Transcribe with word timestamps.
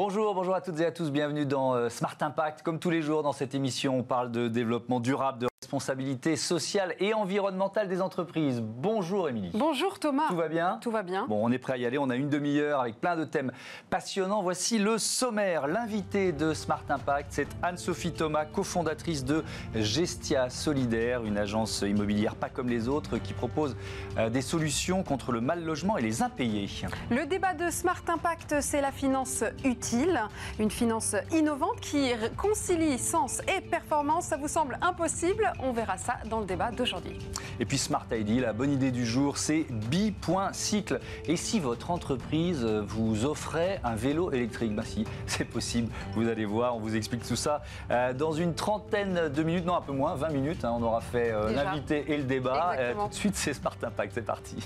Bonjour, 0.00 0.32
bonjour 0.32 0.54
à 0.54 0.60
toutes 0.60 0.78
et 0.78 0.86
à 0.86 0.92
tous, 0.92 1.10
bienvenue 1.10 1.44
dans 1.44 1.74
euh, 1.74 1.88
Smart 1.88 2.14
Impact. 2.20 2.62
Comme 2.62 2.78
tous 2.78 2.88
les 2.88 3.02
jours 3.02 3.24
dans 3.24 3.32
cette 3.32 3.56
émission, 3.56 3.98
on 3.98 4.04
parle 4.04 4.30
de 4.30 4.46
développement 4.46 5.00
durable, 5.00 5.40
de 5.40 5.48
responsabilité 5.62 6.36
sociale 6.36 6.94
et 7.00 7.14
environnementale 7.14 7.88
des 7.88 8.00
entreprises. 8.00 8.62
Bonjour 8.62 9.28
Émilie. 9.28 9.50
Bonjour 9.54 9.98
Thomas. 9.98 10.28
Tout 10.28 10.36
va 10.36 10.46
bien? 10.46 10.78
Tout 10.80 10.92
va 10.92 11.02
bien. 11.02 11.26
Bon, 11.26 11.44
on 11.44 11.50
est 11.50 11.58
prêt 11.58 11.72
à 11.72 11.76
y 11.76 11.84
aller, 11.84 11.98
on 11.98 12.10
a 12.10 12.14
une 12.14 12.28
demi-heure 12.28 12.80
avec 12.80 13.00
plein 13.00 13.16
de 13.16 13.24
thèmes 13.24 13.50
passionnants. 13.90 14.40
Voici 14.40 14.78
le 14.78 14.98
sommaire. 14.98 15.66
L'invité 15.66 16.30
de 16.30 16.54
Smart 16.54 16.84
Impact, 16.88 17.26
c'est 17.30 17.48
Anne-Sophie 17.60 18.12
Thomas, 18.12 18.44
cofondatrice 18.44 19.24
de 19.24 19.42
Gestia 19.74 20.48
Solidaire, 20.48 21.24
une 21.24 21.36
agence 21.36 21.82
immobilière 21.82 22.36
pas 22.36 22.50
comme 22.50 22.68
les 22.68 22.86
autres 22.86 23.18
qui 23.18 23.32
propose 23.32 23.76
euh, 24.16 24.30
des 24.30 24.42
solutions 24.42 25.02
contre 25.02 25.32
le 25.32 25.40
mal 25.40 25.64
logement 25.64 25.98
et 25.98 26.02
les 26.02 26.22
impayés. 26.22 26.68
Le 27.10 27.26
débat 27.26 27.54
de 27.54 27.68
Smart 27.70 28.02
Impact, 28.06 28.60
c'est 28.60 28.80
la 28.80 28.92
finance 28.92 29.42
utile, 29.64 30.22
une 30.60 30.70
finance 30.70 31.16
innovante 31.32 31.80
qui 31.80 32.12
concilie 32.36 32.96
sens 32.96 33.42
et 33.48 33.60
performance. 33.60 34.26
Ça 34.26 34.36
vous 34.36 34.48
semble 34.48 34.78
impossible? 34.82 35.47
On 35.60 35.72
verra 35.72 35.98
ça 35.98 36.16
dans 36.26 36.40
le 36.40 36.46
débat 36.46 36.70
d'aujourd'hui. 36.70 37.18
Et 37.60 37.64
puis 37.64 37.78
Smart 37.78 38.06
ID, 38.10 38.40
la 38.40 38.52
bonne 38.52 38.72
idée 38.72 38.90
du 38.90 39.06
jour, 39.06 39.38
c'est 39.38 39.66
Bi.cycle. 39.70 41.00
Et 41.26 41.36
si 41.36 41.60
votre 41.60 41.90
entreprise 41.90 42.64
vous 42.64 43.24
offrait 43.24 43.80
un 43.84 43.94
vélo 43.94 44.32
électrique? 44.32 44.74
Ben 44.74 44.84
si, 44.84 45.04
c'est 45.26 45.44
possible. 45.44 45.90
Vous 46.14 46.28
allez 46.28 46.44
voir, 46.44 46.76
on 46.76 46.80
vous 46.80 46.96
explique 46.96 47.26
tout 47.26 47.36
ça 47.36 47.62
euh, 47.90 48.12
dans 48.12 48.32
une 48.32 48.54
trentaine 48.54 49.28
de 49.28 49.42
minutes, 49.42 49.64
non 49.64 49.76
un 49.76 49.80
peu 49.80 49.92
moins, 49.92 50.14
20 50.14 50.28
minutes. 50.30 50.64
Hein, 50.64 50.74
on 50.78 50.82
aura 50.82 51.00
fait 51.00 51.30
euh, 51.30 51.52
l'invité 51.52 52.04
et 52.08 52.16
le 52.16 52.24
débat. 52.24 52.74
Euh, 52.78 52.94
tout 52.94 53.08
de 53.08 53.14
suite, 53.14 53.36
c'est 53.36 53.54
Smart 53.54 53.76
Impact, 53.82 54.12
c'est 54.14 54.22
parti. 54.22 54.56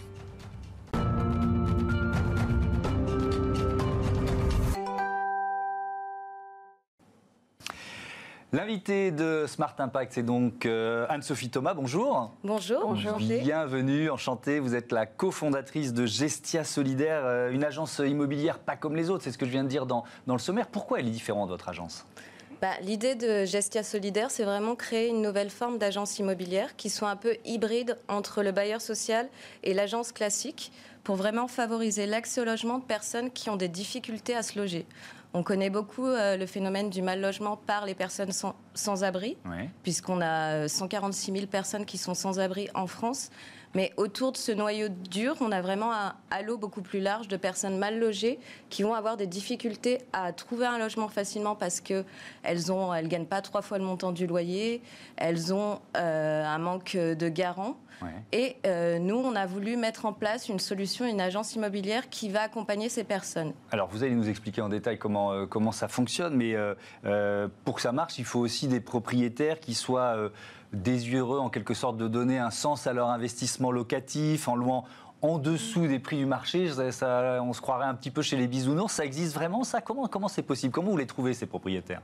L'invité 8.55 9.13
de 9.13 9.47
Smart 9.49 9.75
Impact, 9.79 10.13
c'est 10.13 10.23
donc 10.23 10.67
euh, 10.67 11.07
Anne-Sophie 11.09 11.49
Thomas. 11.49 11.73
Bonjour. 11.73 12.35
Bonjour. 12.45 12.83
Bonjour. 12.83 13.17
Bienvenue, 13.17 14.11
enchantée. 14.11 14.59
Vous 14.59 14.75
êtes 14.75 14.93
la 14.93 15.07
cofondatrice 15.07 15.95
de 15.95 16.05
Gestia 16.05 16.63
Solidaire, 16.63 17.23
euh, 17.25 17.51
une 17.51 17.65
agence 17.65 17.99
immobilière 18.05 18.59
pas 18.59 18.77
comme 18.77 18.95
les 18.95 19.09
autres. 19.09 19.25
C'est 19.25 19.33
ce 19.33 19.39
que 19.39 19.47
je 19.47 19.51
viens 19.51 19.65
de 19.65 19.71
dire 19.71 19.87
dans, 19.87 20.05
dans 20.27 20.35
le 20.35 20.39
sommaire. 20.39 20.67
Pourquoi 20.67 21.01
elle 21.01 21.07
est 21.07 21.13
différente, 21.13 21.49
votre 21.49 21.71
agence? 21.71 22.05
Bah, 22.61 22.75
L'idée 22.83 23.15
de 23.15 23.47
Gestia 23.47 23.83
Solidaire, 23.83 24.31
c'est 24.31 24.45
vraiment 24.45 24.77
créer 24.77 25.09
une 25.09 25.23
nouvelle 25.23 25.49
forme 25.49 25.79
d'agence 25.79 26.19
immobilière 26.19 26.77
qui 26.77 26.91
soit 26.91 27.09
un 27.09 27.17
peu 27.17 27.37
hybride 27.47 27.97
entre 28.07 28.43
le 28.43 28.53
bailleur 28.53 28.83
social 28.83 29.31
et 29.63 29.73
l'agence 29.73 30.13
classique 30.13 30.73
pour 31.05 31.17
vraiment 31.17 31.49
favoriser 31.49 32.05
l'accès 32.05 32.43
au 32.43 32.45
logement 32.45 32.79
de 32.79 32.85
personnes 32.85 33.31
qui 33.31 33.49
ont 33.49 33.57
des 33.57 33.69
difficultés 33.69 34.37
à 34.37 34.43
se 34.43 34.59
loger. 34.59 34.85
On 35.35 35.43
connaît 35.43 35.71
beaucoup 35.71 36.07
euh, 36.07 36.37
le 36.37 36.47
phénomène 36.47 36.91
du 36.91 37.01
mal 37.01 37.21
logement 37.21 37.57
par 37.57 37.87
les 37.87 37.95
personnes 37.95 38.33
sans, 38.33 38.55
abri, 39.03 39.37
puisqu'on 39.83 40.21
a 40.21 40.69
146 40.69 41.31
euh, 41.31 41.35
000 41.35 41.47
personnes 41.47 41.85
qui 41.85 41.99
sont 41.99 42.15
sans 42.15 42.41
abri 42.41 42.69
en 42.75 42.87
France. 42.87 43.31
Mais 43.75 43.93
autour 43.97 44.33
de 44.33 44.37
ce 44.37 44.53
noyau 44.53 44.89
dur, 44.91 45.35
on 45.41 45.51
a 45.51 45.63
vraiment 45.63 45.95
un 45.95 46.15
halo 46.31 46.59
beaucoup 46.59 46.83
plus 46.83 47.01
large 47.01 47.27
de 47.29 47.39
personnes 47.39 47.79
mal 47.79 47.99
logées 47.99 48.39
qui 48.69 48.83
vont 48.83 48.93
avoir 48.93 49.17
des 49.17 49.27
difficultés 49.27 49.99
à 50.13 50.33
trouver 50.35 50.67
un 50.67 50.79
logement 50.79 51.09
facilement 51.09 51.57
parce 51.57 51.81
qu'elles 51.81 52.05
ne 52.45 52.97
elles 52.99 53.09
gagnent 53.09 53.25
pas 53.25 53.41
trois 53.41 53.63
fois 53.63 53.79
le 53.79 53.85
montant 53.85 54.13
du 54.13 54.27
loyer, 54.27 54.83
elles 55.17 55.55
ont 55.55 55.81
euh, 55.97 56.45
un 56.45 56.59
manque 56.59 56.97
de 56.97 57.29
garants. 57.31 57.79
Et 58.33 58.57
nous, 58.99 59.15
on 59.15 59.37
a 59.37 59.47
voulu 59.47 59.77
mettre 59.77 60.07
en 60.07 60.13
place 60.13 60.49
une 60.49 60.59
solution, 60.59 61.07
une 61.07 61.21
agence 61.21 61.55
immobilière 61.55 62.11
qui 62.11 62.29
va 62.31 62.43
accompagner 62.43 62.89
ces 62.89 63.05
personnes. 63.05 63.53
Alors, 63.71 63.89
vous 63.89 64.03
allez 64.03 64.17
nous 64.17 64.29
expliquer 64.29 64.61
en 64.61 64.69
détail 64.69 64.99
comment 64.99 65.23
euh, 65.31 65.47
comment, 65.47 65.73
ça 65.73 65.89
fonctionne, 65.89 66.37
mais 66.37 66.55
euh, 66.55 66.75
euh, 67.05 67.49
pour 67.65 67.77
que 67.77 67.81
ça 67.81 67.93
marche, 67.93 68.19
il 68.19 68.25
faut 68.25 68.41
aussi 68.41 68.62
des 68.69 68.81
propriétaires 68.81 69.61
qui 69.61 69.75
soient 69.75 70.17
désireux 70.73 71.39
en 71.39 71.51
quelque 71.51 71.75
sorte 71.75 71.97
de 71.97 72.09
donner 72.09 72.39
un 72.39 72.51
sens 72.51 72.87
à 72.87 72.93
leur 72.93 73.11
investissement 73.11 73.71
locatif 73.71 74.49
en 74.49 74.57
louant 74.57 74.85
en 75.21 75.39
dessous 75.39 75.87
des 75.87 75.99
prix 75.99 76.17
du 76.17 76.27
marché. 76.27 76.69
Ça, 76.91 77.41
on 77.43 77.53
se 77.53 77.61
croirait 77.61 77.87
un 77.87 77.95
petit 77.95 78.11
peu 78.11 78.23
chez 78.23 78.37
les 78.37 78.49
bisounours. 78.49 78.93
Ça 78.93 79.05
existe 79.05 79.35
vraiment, 79.35 79.65
ça? 79.65 79.81
Comment 79.81 80.09
comment 80.09 80.29
c'est 80.29 80.43
possible? 80.43 80.73
Comment 80.73 80.91
vous 80.91 80.97
les 80.97 81.07
trouvez, 81.07 81.35
ces 81.35 81.47
propriétaires? 81.47 82.03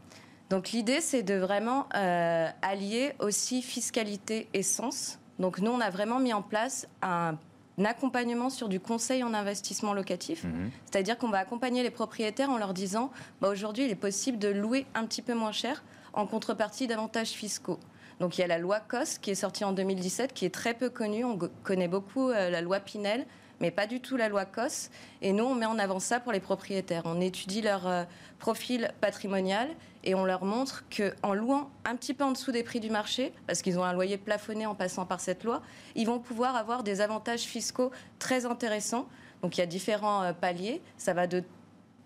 Donc 0.51 0.71
l'idée, 0.71 1.01
c'est 1.01 1.23
de 1.23 1.35
vraiment 1.35 1.87
allier 1.93 3.15
aussi 3.19 3.63
fiscalité 3.63 4.49
et 4.55 4.63
sens. 4.63 5.19
Donc 5.39 5.59
nous, 5.61 5.71
on 5.71 5.81
a 5.81 5.91
vraiment 5.91 6.19
mis 6.19 6.33
en 6.33 6.43
place 6.43 6.89
un 7.03 7.37
accompagnement 7.85 8.51
sur 8.51 8.69
du 8.69 8.81
conseil 8.81 9.23
en 9.23 9.35
investissement 9.35 9.95
locatif. 9.95 10.45
Mhm. 10.45 10.71
C'est-à-dire 10.85 11.17
qu'on 11.17 11.29
va 11.29 11.39
accompagner 11.39 11.83
les 11.83 11.91
propriétaires 11.91 12.51
en 12.51 12.59
leur 12.59 12.75
disant 12.75 13.11
bah, 13.41 13.49
aujourd'hui, 13.49 13.85
il 13.85 13.91
est 13.91 13.95
possible 13.97 14.39
de 14.39 14.49
louer 14.49 14.87
un 14.95 15.05
petit 15.07 15.23
peu 15.23 15.35
moins 15.35 15.53
cher 15.53 15.85
en 16.19 16.27
contrepartie 16.27 16.89
d'avantages 16.89 17.31
fiscaux. 17.31 17.79
Donc 18.19 18.37
il 18.37 18.41
y 18.41 18.45
a 18.45 18.49
la 18.49 18.59
loi 18.59 18.81
COS 18.81 19.19
qui 19.19 19.31
est 19.31 19.37
sortie 19.37 19.65
en 19.65 19.73
2017, 19.73 20.35
qui 20.35 20.45
est 20.45 20.53
très 20.53 20.75
peu 20.75 20.91
connue. 20.91 21.25
On 21.25 21.39
connaît 21.63 21.87
beaucoup 21.87 22.31
euh, 22.31 22.51
la 22.51 22.61
loi 22.61 22.81
Pinel, 22.81 23.25
mais 23.61 23.71
pas 23.71 23.87
du 23.87 24.01
tout 24.01 24.17
la 24.17 24.29
loi 24.29 24.45
COS. 24.45 24.91
Et 25.23 25.33
nous, 25.33 25.45
on 25.45 25.55
met 25.55 25.67
en 25.67 25.79
avant 25.79 26.01
ça 26.01 26.19
pour 26.19 26.33
les 26.33 26.41
propriétaires. 26.41 27.03
On 27.05 27.21
étudie 27.21 27.63
leur 27.63 27.87
euh, 27.87 28.03
profil 28.41 28.91
patrimonial 29.01 29.69
et 30.03 30.17
on 30.17 30.25
leur 30.25 30.45
montre 30.45 30.85
qu'en 30.91 31.35
louant 31.35 31.71
un 31.85 31.95
petit 31.95 32.15
peu 32.15 32.25
en 32.25 32.33
dessous 32.33 32.51
des 32.51 32.65
prix 32.65 32.81
du 32.81 32.91
marché, 32.91 33.33
parce 33.47 33.63
qu'ils 33.63 33.79
ont 33.79 33.85
un 33.85 33.93
loyer 33.93 34.19
plafonné 34.19 34.67
en 34.67 34.75
passant 34.75 35.07
par 35.07 35.21
cette 35.21 35.45
loi, 35.45 35.63
ils 35.95 36.07
vont 36.07 36.19
pouvoir 36.19 36.57
avoir 36.57 36.83
des 36.83 37.01
avantages 37.01 37.43
fiscaux 37.43 37.93
très 38.19 38.45
intéressants. 38.45 39.07
Donc 39.43 39.57
il 39.57 39.61
y 39.61 39.63
a 39.63 39.67
différents 39.67 40.25
euh, 40.25 40.33
paliers. 40.33 40.83
Ça 40.97 41.15
va 41.15 41.29
de 41.29 41.45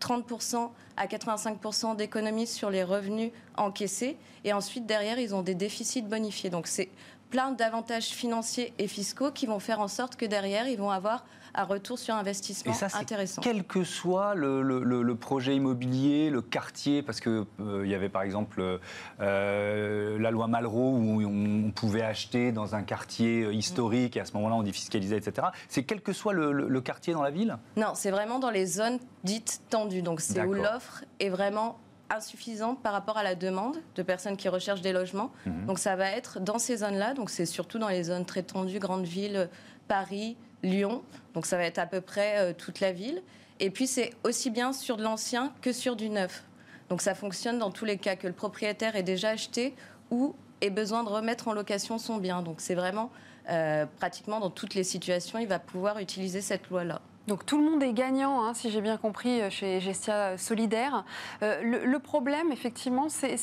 30% 0.02 0.70
à 0.96 1.06
85% 1.06 1.96
d'économies 1.96 2.46
sur 2.46 2.70
les 2.70 2.82
revenus 2.82 3.30
encaissés. 3.56 4.16
Et 4.44 4.52
ensuite, 4.52 4.86
derrière, 4.86 5.18
ils 5.18 5.34
ont 5.34 5.42
des 5.42 5.54
déficits 5.54 6.02
bonifiés. 6.02 6.50
Donc, 6.50 6.66
c'est 6.66 6.88
plein 7.30 7.52
d'avantages 7.52 8.08
financiers 8.08 8.74
et 8.78 8.88
fiscaux 8.88 9.30
qui 9.30 9.46
vont 9.46 9.60
faire 9.60 9.80
en 9.80 9.88
sorte 9.88 10.16
que 10.16 10.26
derrière, 10.26 10.66
ils 10.66 10.76
vont 10.76 10.90
avoir 10.90 11.24
un 11.54 11.64
retour 11.64 11.98
sur 11.98 12.14
investissement 12.14 12.72
et 12.72 12.74
ça, 12.74 12.88
intéressant. 12.98 13.42
Quel 13.42 13.64
que 13.64 13.84
soit 13.84 14.34
le, 14.34 15.14
projet 15.14 15.54
immobilier, 15.54 16.30
le 16.30 16.42
quartier, 16.42 17.02
parce 17.02 17.20
qu'il 17.20 17.44
euh, 17.60 17.86
y 17.86 17.94
avait 17.94 18.08
par 18.08 18.22
exemple 18.22 18.80
euh, 19.20 20.18
la 20.18 20.30
loi 20.30 20.46
Malraux 20.46 20.96
où 20.96 21.22
on, 21.22 21.70
pouvait 21.70 22.02
acheter 22.02 22.52
dans 22.52 22.74
un 22.74 22.82
quartier 22.82 23.42
euh, 23.42 23.54
historique 23.54 24.16
et 24.16 24.20
à 24.20 24.24
ce 24.24 24.32
moment-là 24.34 24.56
on 24.56 24.62
défiscalisait, 24.62 25.16
etc. 25.16 25.48
C'est 25.68 25.84
quel 25.84 26.00
que 26.00 26.12
soit 26.12 26.32
le, 26.32 26.80
quartier 26.80 27.12
dans 27.12 27.22
la 27.22 27.30
ville? 27.30 27.56
Non, 27.76 27.92
c'est 27.94 28.10
vraiment 28.10 28.38
dans 28.38 28.50
les 28.50 28.66
zones 28.66 28.98
dites 29.24 29.62
tendues. 29.70 30.02
Donc 30.02 30.20
c'est 30.20 30.42
où 30.44 30.54
l'offre 30.54 31.04
est 31.20 31.28
vraiment 31.28 31.78
insuffisante 32.10 32.82
par 32.82 32.92
rapport 32.92 33.16
à 33.16 33.22
la 33.22 33.34
demande 33.34 33.76
de 33.94 34.02
personnes 34.02 34.36
qui 34.36 34.48
recherchent 34.48 34.82
des 34.82 34.92
logements. 34.92 35.30
Mhm. 35.46 35.66
Donc 35.66 35.78
ça 35.78 35.96
va 35.96 36.10
être 36.10 36.40
dans 36.40 36.58
ces 36.58 36.78
zones-là, 36.78 37.14
donc 37.14 37.30
c'est 37.30 37.46
surtout 37.46 37.78
dans 37.78 37.88
les 37.88 38.04
zones 38.04 38.24
très 38.24 38.42
tendues, 38.42 38.78
grandes 38.78 39.04
villes, 39.04 39.48
Paris, 39.88 40.36
Lyon, 40.62 41.02
donc 41.34 41.46
ça 41.46 41.56
va 41.56 41.64
être 41.64 41.78
à 41.78 41.86
peu 41.86 42.00
près 42.00 42.38
euh, 42.38 42.52
toute 42.56 42.80
la 42.80 42.92
ville. 42.92 43.22
Et 43.60 43.70
puis 43.70 43.86
c'est 43.86 44.12
aussi 44.24 44.50
bien 44.50 44.72
sur 44.72 44.96
de 44.96 45.02
l'ancien 45.02 45.52
que 45.60 45.72
sur 45.72 45.96
du 45.96 46.08
neuf. 46.08 46.44
Donc 46.88 47.00
ça 47.00 47.14
fonctionne 47.14 47.58
dans 47.58 47.70
tous 47.70 47.84
les 47.84 47.96
cas, 47.96 48.16
que 48.16 48.26
le 48.26 48.32
propriétaire 48.32 48.96
ait 48.96 49.02
déjà 49.02 49.30
acheté 49.30 49.74
ou 50.10 50.34
ait 50.60 50.70
besoin 50.70 51.04
de 51.04 51.08
remettre 51.08 51.48
en 51.48 51.52
location 51.52 51.98
son 51.98 52.18
bien. 52.18 52.42
Donc 52.42 52.60
c'est 52.60 52.74
vraiment 52.74 53.10
euh, 53.50 53.86
pratiquement 53.98 54.40
dans 54.40 54.50
toutes 54.50 54.74
les 54.74 54.84
situations, 54.84 55.38
il 55.38 55.48
va 55.48 55.58
pouvoir 55.58 55.98
utiliser 55.98 56.40
cette 56.40 56.68
loi-là. 56.70 57.00
Donc 57.28 57.46
tout 57.46 57.56
le 57.56 57.64
monde 57.64 57.82
est 57.82 57.92
gagnant, 57.92 58.44
hein, 58.44 58.52
si 58.52 58.70
j'ai 58.70 58.80
bien 58.80 58.96
compris, 58.96 59.40
euh, 59.40 59.50
chez 59.50 59.80
Gestia 59.80 60.36
Solidaire. 60.38 61.04
le, 61.40 61.98
problème, 61.98 62.50
effectivement, 62.50 63.08
c'est 63.08 63.36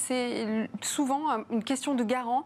souvent 0.81 1.43
une 1.49 1.63
question 1.63 1.95
de 1.95 2.03
garant. 2.03 2.45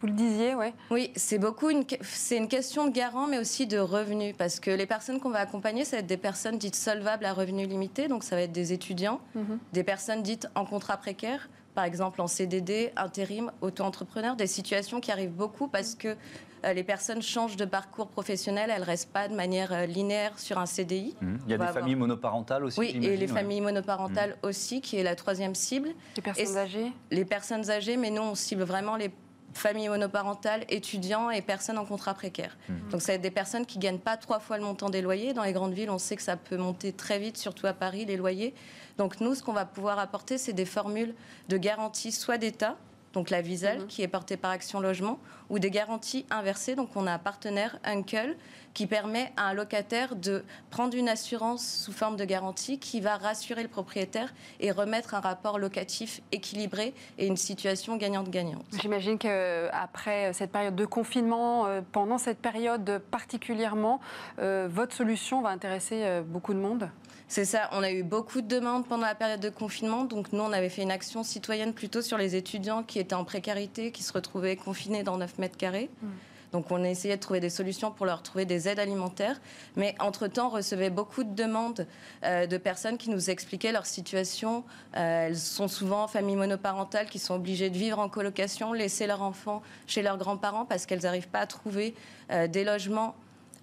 Vous 0.00 0.06
le 0.06 0.14
disiez, 0.14 0.54
ouais. 0.54 0.72
Oui, 0.90 1.12
c'est 1.14 1.38
beaucoup 1.38 1.68
une, 1.68 1.84
c'est 2.02 2.38
une 2.38 2.48
question 2.48 2.86
de 2.86 2.90
garant, 2.90 3.26
mais 3.26 3.38
aussi 3.38 3.66
de 3.66 3.78
revenus, 3.78 4.34
parce 4.36 4.58
que 4.58 4.70
les 4.70 4.86
personnes 4.86 5.20
qu'on 5.20 5.30
va 5.30 5.40
accompagner, 5.40 5.84
ça 5.84 5.96
va 5.96 6.00
être 6.00 6.06
des 6.06 6.16
personnes 6.16 6.56
dites 6.56 6.76
solvables 6.76 7.26
à 7.26 7.34
revenus 7.34 7.68
limités, 7.68 8.08
donc 8.08 8.24
ça 8.24 8.34
va 8.34 8.42
être 8.42 8.52
des 8.52 8.72
étudiants, 8.72 9.20
mhm. 9.34 9.58
des 9.72 9.84
personnes 9.84 10.22
dites 10.22 10.48
en 10.54 10.64
contrat 10.64 10.96
précaire, 10.96 11.50
par 11.74 11.84
exemple 11.84 12.20
en 12.22 12.26
CDD, 12.26 12.92
intérim, 12.96 13.52
auto-entrepreneur, 13.60 14.36
des 14.36 14.46
situations 14.46 15.00
qui 15.00 15.12
arrivent 15.12 15.34
beaucoup 15.34 15.68
parce 15.68 15.94
que 15.94 16.16
euh, 16.64 16.72
les 16.72 16.82
personnes 16.82 17.22
changent 17.22 17.56
de 17.56 17.64
parcours 17.64 18.08
professionnel, 18.08 18.70
elles 18.74 18.82
restent 18.82 19.12
pas 19.12 19.28
de 19.28 19.34
manière 19.34 19.72
euh, 19.72 19.86
linéaire 19.86 20.38
sur 20.38 20.58
un 20.58 20.66
CDI. 20.66 21.14
Mhm. 21.20 21.38
Il 21.46 21.50
y 21.50 21.54
a 21.54 21.58
des 21.58 21.72
familles 21.72 21.94
monoparentales 21.94 22.64
aussi. 22.64 22.80
Oui, 22.80 22.98
et 23.02 23.16
les 23.16 23.26
familles 23.26 23.60
monoparentales 23.60 24.30
mhm. 24.30 24.48
aussi, 24.48 24.80
qui 24.80 24.96
est 24.96 25.02
la 25.02 25.14
troisième 25.14 25.54
cible. 25.54 25.90
Les 26.16 26.22
personnes 26.22 26.56
âgées. 26.56 26.92
Les 27.10 27.24
personnes 27.24 27.70
âgées, 27.70 27.96
mais 27.96 28.10
nous 28.10 28.22
on 28.22 28.34
cible 28.34 28.62
vraiment 28.62 28.96
les 28.96 29.10
familles 29.52 29.88
monoparentales, 29.88 30.64
étudiants 30.68 31.30
et 31.30 31.42
personnes 31.42 31.78
en 31.78 31.84
contrat 31.84 32.14
précaire. 32.14 32.56
Mhm. 32.68 32.90
Donc 32.90 33.02
ça 33.02 33.12
va 33.12 33.14
être 33.16 33.22
des 33.22 33.30
personnes 33.30 33.66
qui 33.66 33.78
gagnent 33.78 33.98
pas 33.98 34.16
trois 34.16 34.40
fois 34.40 34.58
le 34.58 34.64
montant 34.64 34.90
des 34.90 35.02
loyers. 35.02 35.32
Dans 35.32 35.44
les 35.44 35.52
grandes 35.52 35.72
villes, 35.72 35.90
on 35.90 35.98
sait 35.98 36.16
que 36.16 36.22
ça 36.22 36.36
peut 36.36 36.56
monter 36.56 36.92
très 36.92 37.18
vite, 37.18 37.36
surtout 37.36 37.66
à 37.66 37.72
Paris, 37.72 38.04
les 38.04 38.16
loyers. 38.16 38.54
Donc 38.98 39.20
nous, 39.20 39.34
ce 39.34 39.42
qu'on 39.42 39.52
va 39.52 39.64
pouvoir 39.64 39.98
apporter, 39.98 40.38
c'est 40.38 40.52
des 40.52 40.64
formules 40.64 41.14
de 41.48 41.56
garantie 41.56 42.12
soit 42.12 42.38
d'État, 42.38 42.76
donc 43.12 43.30
la 43.30 43.42
Visal, 43.42 43.80
mhm. 43.80 43.86
qui 43.86 44.02
est 44.02 44.08
portée 44.08 44.36
par 44.36 44.50
Action 44.50 44.80
Logement, 44.80 45.18
ou 45.48 45.58
des 45.58 45.70
garanties 45.70 46.26
inversées. 46.30 46.76
Donc 46.76 46.90
on 46.94 47.06
a 47.06 47.12
un 47.12 47.18
partenaire, 47.18 47.78
Uncle, 47.84 48.36
qui 48.74 48.86
permet 48.86 49.32
à 49.36 49.48
un 49.48 49.54
locataire 49.54 50.16
de 50.16 50.44
prendre 50.70 50.96
une 50.96 51.08
assurance 51.08 51.66
sous 51.84 51.92
forme 51.92 52.16
de 52.16 52.24
garantie 52.24 52.78
qui 52.78 53.00
va 53.00 53.16
rassurer 53.16 53.62
le 53.62 53.68
propriétaire 53.68 54.32
et 54.60 54.70
remettre 54.70 55.14
un 55.14 55.20
rapport 55.20 55.58
locatif 55.58 56.20
équilibré 56.32 56.94
et 57.18 57.26
une 57.26 57.36
situation 57.36 57.96
gagnante-gagnante. 57.96 58.64
J'imagine 58.80 59.18
qu'après 59.18 60.32
cette 60.32 60.52
période 60.52 60.76
de 60.76 60.86
confinement, 60.86 61.66
euh, 61.66 61.80
pendant 61.92 62.18
cette 62.18 62.38
période 62.38 63.00
particulièrement, 63.10 64.00
euh, 64.38 64.68
votre 64.70 64.94
solution 64.94 65.42
va 65.42 65.50
intéresser 65.50 66.04
euh, 66.04 66.22
beaucoup 66.22 66.54
de 66.54 66.58
monde? 66.58 66.90
C'est 67.28 67.44
ça, 67.44 67.68
on 67.72 67.82
a 67.84 67.92
eu 67.92 68.02
beaucoup 68.02 68.40
de 68.40 68.48
demandes 68.48 68.86
pendant 68.86 69.06
la 69.06 69.14
période 69.14 69.40
de 69.40 69.50
confinement. 69.50 70.04
Donc 70.04 70.32
nous, 70.32 70.42
on 70.42 70.52
avait 70.52 70.68
fait 70.68 70.82
une 70.82 70.90
action 70.90 71.22
citoyenne 71.22 71.72
plutôt 71.72 72.02
sur 72.02 72.18
les 72.18 72.34
étudiants 72.34 72.82
qui 72.82 72.98
étaient 72.98 73.14
en 73.14 73.24
précarité, 73.24 73.92
qui 73.92 74.02
se 74.02 74.12
retrouvaient 74.12 74.56
confinés 74.56 75.04
dans 75.04 75.16
9 75.16 75.38
mètres 75.38 75.56
carrés. 75.56 75.90
Hmm. 76.02 76.08
Donc 76.52 76.70
on 76.70 76.82
a 76.82 76.88
essayé 76.88 77.16
de 77.16 77.20
trouver 77.20 77.40
des 77.40 77.50
solutions 77.50 77.90
pour 77.90 78.06
leur 78.06 78.22
trouver 78.22 78.44
des 78.44 78.68
aides 78.68 78.78
alimentaires. 78.78 79.40
Mais 79.76 79.94
entre-temps, 80.00 80.48
on 80.48 80.50
recevait 80.50 80.90
beaucoup 80.90 81.24
de 81.24 81.34
demandes 81.34 81.86
euh, 82.24 82.46
de 82.46 82.56
personnes 82.56 82.98
qui 82.98 83.10
nous 83.10 83.30
expliquaient 83.30 83.72
leur 83.72 83.86
situation. 83.86 84.64
Euh, 84.96 85.26
elles 85.28 85.38
sont 85.38 85.68
souvent 85.68 86.08
familles 86.08 86.36
monoparentales 86.36 87.08
qui 87.08 87.18
sont 87.18 87.34
obligées 87.34 87.70
de 87.70 87.78
vivre 87.78 87.98
en 87.98 88.08
colocation, 88.08 88.72
laisser 88.72 89.06
leurs 89.06 89.22
enfants 89.22 89.62
chez 89.86 90.02
leurs 90.02 90.18
grands-parents 90.18 90.64
parce 90.64 90.86
qu'elles 90.86 91.02
n'arrivent 91.02 91.28
pas 91.28 91.40
à 91.40 91.46
trouver 91.46 91.94
euh, 92.30 92.48
des 92.48 92.64
logements 92.64 93.14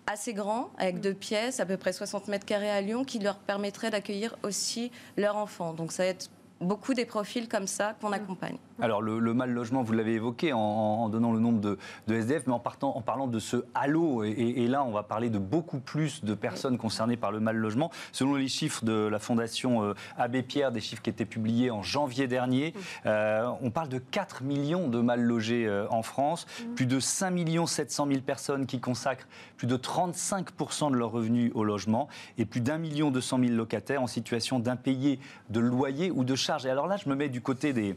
assez 0.09 0.33
grand, 0.33 0.69
avec 0.77 1.01
deux 1.01 1.13
pièces, 1.13 1.59
à 1.59 1.65
peu 1.65 1.75
près 1.75 1.91
60 1.91 2.29
mètres 2.29 2.45
carrés 2.45 2.71
à 2.71 2.79
Lyon, 2.79 3.03
qui 3.03 3.19
leur 3.19 3.35
permettrait 3.35 3.91
d'accueillir 3.91 4.37
aussi 4.41 4.89
leurs 5.17 5.35
enfants. 5.35 5.73
Donc 5.73 5.91
ça 5.91 6.03
va 6.03 6.09
être 6.09 6.29
beaucoup 6.61 6.93
des 6.93 7.05
profils 7.05 7.49
comme 7.49 7.67
ça 7.67 7.95
qu'on 7.99 8.09
mm. 8.09 8.13
accompagne. 8.13 8.57
Alors 8.79 9.01
le, 9.01 9.33
mal 9.33 9.51
logement, 9.51 9.81
vous 9.81 9.93
l'avez 9.93 10.13
évoqué 10.13 10.53
en, 10.53 11.09
donnant 11.09 11.31
le 11.31 11.39
nombre 11.39 11.59
de, 11.59 11.77
SDF, 12.07 12.45
mais 12.45 12.53
en, 12.53 12.59
partant, 12.59 12.95
en 12.95 13.01
parlant 13.01 13.27
de 13.27 13.39
ce 13.39 13.65
halo, 13.73 14.23
et, 14.23 14.67
là 14.67 14.83
on 14.83 14.91
va 14.91 15.03
parler 15.03 15.29
de 15.29 15.39
beaucoup 15.39 15.79
plus 15.79 16.23
de 16.23 16.33
personnes 16.35 16.77
concernées 16.77 17.17
par 17.17 17.31
le 17.31 17.39
mal 17.39 17.55
logement. 17.55 17.91
Selon 18.11 18.35
les 18.35 18.47
chiffres 18.47 18.85
de 18.85 19.07
la 19.07 19.19
Fondation 19.19 19.83
euh, 19.83 19.93
Abbé 20.17 20.43
Pierre, 20.43 20.71
des 20.71 20.81
chiffres 20.81 21.01
qui 21.01 21.09
étaient 21.09 21.25
publiés 21.25 21.71
en 21.71 21.81
janvier 21.81 22.27
dernier, 22.27 22.73
euh, 23.05 23.49
on 23.61 23.71
parle 23.71 23.89
de 23.89 23.97
4 23.97 24.43
millions 24.43 24.87
de 24.87 24.99
mal 24.99 25.21
logés 25.21 25.65
euh, 25.65 25.87
en 25.89 26.03
France, 26.03 26.45
plus 26.75 26.85
de 26.85 26.99
5 26.99 27.35
700 27.65 28.07
000 28.07 28.21
personnes 28.21 28.65
qui 28.65 28.79
consacrent 28.79 29.27
plus 29.57 29.67
de 29.67 29.77
35% 29.77 30.91
de 30.91 30.97
leurs 30.97 31.11
revenus 31.11 31.51
au 31.55 31.63
logement, 31.63 32.07
et 32.37 32.45
plus 32.45 32.61
d'un 32.61 32.77
million 32.77 33.09
200 33.09 33.39
000 33.39 33.51
locataires 33.53 34.01
en 34.01 34.07
situation 34.07 34.59
d'impayé 34.59 35.19
de 35.49 35.59
loyer 35.59 36.11
ou 36.11 36.23
de 36.23 36.35
charges. 36.35 36.65
Et 36.65 36.69
alors 36.69 36.87
là, 36.87 36.97
je 36.97 37.09
me 37.09 37.15
mets 37.15 37.29
du 37.29 37.41
côté 37.41 37.73
des 37.73 37.95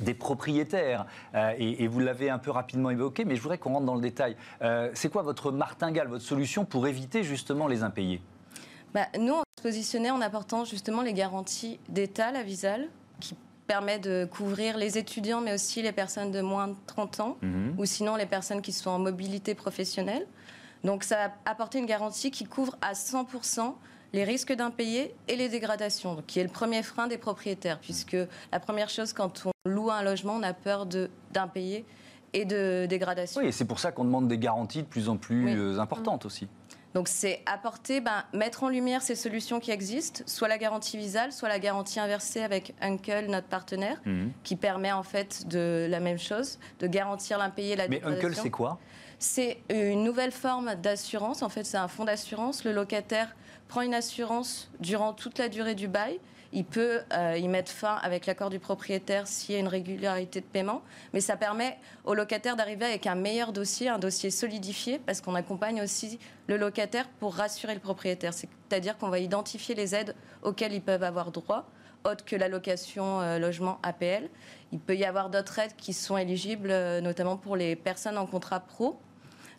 des 0.00 0.14
propriétaires, 0.14 1.06
euh, 1.34 1.52
et, 1.58 1.86
vous 1.86 2.00
l'avez 2.00 2.30
un 2.30 2.38
peu 2.38 2.50
rapidement 2.50 2.90
évoqué, 2.90 3.24
mais 3.24 3.36
je 3.36 3.42
voudrais 3.42 3.58
qu'on 3.58 3.74
rentre 3.74 3.86
dans 3.86 3.94
le 3.94 4.00
détail. 4.00 4.36
Euh, 4.62 4.90
c'est 4.94 5.10
quoi 5.10 5.22
votre 5.22 5.52
martingale, 5.52 6.08
votre 6.08 6.24
solution 6.24 6.64
pour 6.64 6.86
éviter 6.86 7.22
justement 7.22 7.66
les 7.66 7.82
impayés? 7.82 8.22
Bah, 8.94 9.06
Nous, 9.18 9.34
on 9.34 9.42
se 9.58 9.62
positionnait 9.62 10.10
en 10.10 10.20
apportant 10.20 10.64
justement 10.64 11.02
les 11.02 11.12
garanties 11.12 11.78
d'État, 11.88 12.32
la 12.32 12.42
Visale, 12.42 12.88
qui 13.20 13.36
permet 13.66 13.98
de 13.98 14.28
couvrir 14.30 14.76
les 14.76 14.98
étudiants, 14.98 15.40
mais 15.40 15.54
aussi 15.54 15.82
les 15.82 15.92
personnes 15.92 16.30
de 16.30 16.40
moins 16.40 16.68
de 16.68 16.76
30 16.86 17.20
ans, 17.20 17.36
mhm. 17.42 17.74
ou 17.78 17.84
sinon 17.84 18.16
les 18.16 18.26
personnes 18.26 18.62
qui 18.62 18.72
sont 18.72 18.90
en 18.90 18.98
mobilité 18.98 19.54
professionnelle. 19.54 20.26
Donc 20.84 21.04
ça 21.04 21.26
a 21.26 21.50
apporté 21.50 21.78
une 21.78 21.86
garantie 21.86 22.30
qui 22.30 22.44
couvre 22.44 22.76
à 22.80 22.92
100% 22.92 23.74
les 24.12 24.24
risques 24.24 24.52
d'impayés 24.52 25.14
et 25.28 25.36
les 25.36 25.48
dégradations, 25.48 26.22
qui 26.26 26.40
est 26.40 26.44
le 26.44 26.50
premier 26.50 26.82
frein 26.82 27.06
des 27.06 27.18
propriétaires, 27.18 27.78
puisque 27.80 28.16
la 28.52 28.60
première 28.60 28.88
chose 28.88 29.12
quand 29.12 29.46
on 29.46 29.70
loue 29.70 29.90
un 29.90 30.02
logement, 30.02 30.34
on 30.34 30.42
a 30.42 30.52
peur 30.52 30.86
d'impayés 31.32 31.84
et 32.32 32.44
de 32.44 32.86
dégradation. 32.88 33.40
Oui, 33.40 33.48
et 33.48 33.52
c'est 33.52 33.64
pour 33.64 33.78
ça 33.78 33.92
qu'on 33.92 34.04
demande 34.04 34.28
des 34.28 34.38
garanties 34.38 34.82
de 34.82 34.86
plus 34.86 35.08
en 35.08 35.16
plus 35.16 35.56
euh, 35.56 35.78
importantes 35.78 36.26
aussi. 36.26 36.48
Donc 36.94 37.08
c'est 37.08 37.40
apporter, 37.46 38.00
ben, 38.00 38.24
mettre 38.34 38.64
en 38.64 38.68
lumière 38.68 39.00
ces 39.00 39.14
solutions 39.14 39.60
qui 39.60 39.70
existent, 39.70 40.22
soit 40.26 40.48
la 40.48 40.58
garantie 40.58 40.98
visale, 40.98 41.32
soit 41.32 41.48
la 41.48 41.58
garantie 41.58 41.98
inversée 42.00 42.42
avec 42.42 42.74
Uncle, 42.82 43.26
notre 43.28 43.46
partenaire, 43.46 44.00
mhm. 44.04 44.30
qui 44.42 44.56
permet 44.56 44.92
en 44.92 45.02
fait 45.02 45.48
de 45.48 45.86
la 45.88 46.00
même 46.00 46.18
chose, 46.18 46.58
de 46.80 46.86
garantir 46.86 47.38
l'impayé 47.38 47.72
et 47.72 47.76
la 47.76 47.88
Mais 47.88 48.02
Uncle, 48.04 48.34
c'est 48.34 48.50
quoi? 48.50 48.78
C'est 49.18 49.58
une 49.70 50.02
nouvelle 50.02 50.32
forme 50.32 50.74
d'assurance. 50.74 51.42
En 51.42 51.48
fait, 51.48 51.64
c'est 51.64 51.76
un 51.76 51.88
fonds 51.88 52.04
d'assurance. 52.04 52.64
Le 52.64 52.72
locataire 52.72 53.34
prend 53.72 53.80
une 53.80 53.94
assurance 53.94 54.70
durant 54.80 55.14
toute 55.14 55.38
la 55.38 55.48
durée 55.48 55.74
du 55.74 55.88
bail. 55.88 56.20
Il 56.52 56.66
peut 56.66 57.00
euh, 57.14 57.38
y 57.38 57.48
mettre 57.48 57.72
fin 57.72 57.94
avec 58.02 58.26
l'accord 58.26 58.50
du 58.50 58.58
propriétaire 58.58 59.26
s'il 59.26 59.54
y 59.54 59.56
a 59.56 59.60
une 59.60 59.66
régularité 59.66 60.42
de 60.42 60.44
paiement, 60.44 60.82
mais 61.14 61.22
ça 61.22 61.38
permet 61.38 61.78
au 62.04 62.12
locataire 62.12 62.54
d'arriver 62.54 62.84
avec 62.84 63.06
un 63.06 63.14
meilleur 63.14 63.50
dossier, 63.50 63.88
un 63.88 63.98
dossier 63.98 64.30
solidifié, 64.30 64.98
parce 64.98 65.22
qu'on 65.22 65.34
accompagne 65.34 65.80
aussi 65.80 66.18
le 66.48 66.58
locataire 66.58 67.08
pour 67.18 67.34
rassurer 67.34 67.72
le 67.72 67.80
propriétaire. 67.80 68.34
C'est-à-dire 68.34 68.98
qu'on 68.98 69.08
va 69.08 69.20
identifier 69.20 69.74
les 69.74 69.94
aides 69.94 70.14
auxquelles 70.42 70.74
ils 70.74 70.82
peuvent 70.82 71.02
avoir 71.02 71.30
droit, 71.30 71.64
autres 72.04 72.26
que 72.26 72.36
l'allocation 72.36 73.22
euh, 73.22 73.38
logement 73.38 73.78
APL. 73.82 74.28
Il 74.72 74.80
peut 74.80 74.96
y 74.96 75.06
avoir 75.06 75.30
d'autres 75.30 75.58
aides 75.60 75.76
qui 75.78 75.94
sont 75.94 76.18
éligibles, 76.18 76.70
euh, 76.70 77.00
notamment 77.00 77.38
pour 77.38 77.56
les 77.56 77.74
personnes 77.74 78.18
en 78.18 78.26
contrat 78.26 78.60
pro 78.60 79.00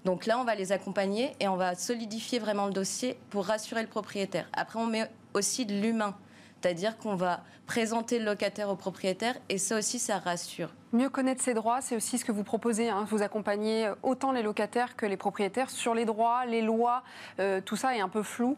donc 0.05 0.25
là, 0.25 0.37
on 0.39 0.43
va 0.43 0.55
les 0.55 0.71
accompagner 0.71 1.33
et 1.39 1.47
on 1.47 1.55
va 1.55 1.75
solidifier 1.75 2.39
vraiment 2.39 2.65
le 2.65 2.73
dossier 2.73 3.17
pour 3.29 3.45
rassurer 3.45 3.81
le 3.81 3.87
propriétaire. 3.87 4.49
Après, 4.53 4.79
on 4.79 4.85
met 4.85 5.09
aussi 5.33 5.65
de 5.65 5.73
l'humain. 5.73 6.15
C'est-à-dire 6.61 6.97
qu'on 6.97 7.15
va 7.15 7.41
présenter 7.67 8.19
le 8.19 8.25
locataire 8.25 8.69
au 8.69 8.75
propriétaire 8.75 9.35
et 9.49 9.57
ça 9.57 9.77
aussi, 9.77 9.99
ça 9.99 10.17
rassure. 10.17 10.69
Mieux 10.93 11.09
connaître 11.09 11.41
ses 11.41 11.53
droits, 11.53 11.81
c'est 11.81 11.95
aussi 11.95 12.17
ce 12.17 12.25
que 12.25 12.31
vous 12.31 12.43
proposez. 12.43 12.89
Hein. 12.89 13.05
Vous 13.09 13.21
accompagnez 13.21 13.91
autant 14.01 14.31
les 14.31 14.43
locataires 14.43 14.95
que 14.95 15.05
les 15.05 15.17
propriétaires 15.17 15.69
sur 15.69 15.93
les 15.93 16.05
droits, 16.05 16.45
les 16.45 16.61
lois. 16.61 17.03
Euh, 17.39 17.61
tout 17.61 17.75
ça 17.75 17.95
est 17.95 18.01
un 18.01 18.09
peu 18.09 18.23
flou. 18.23 18.57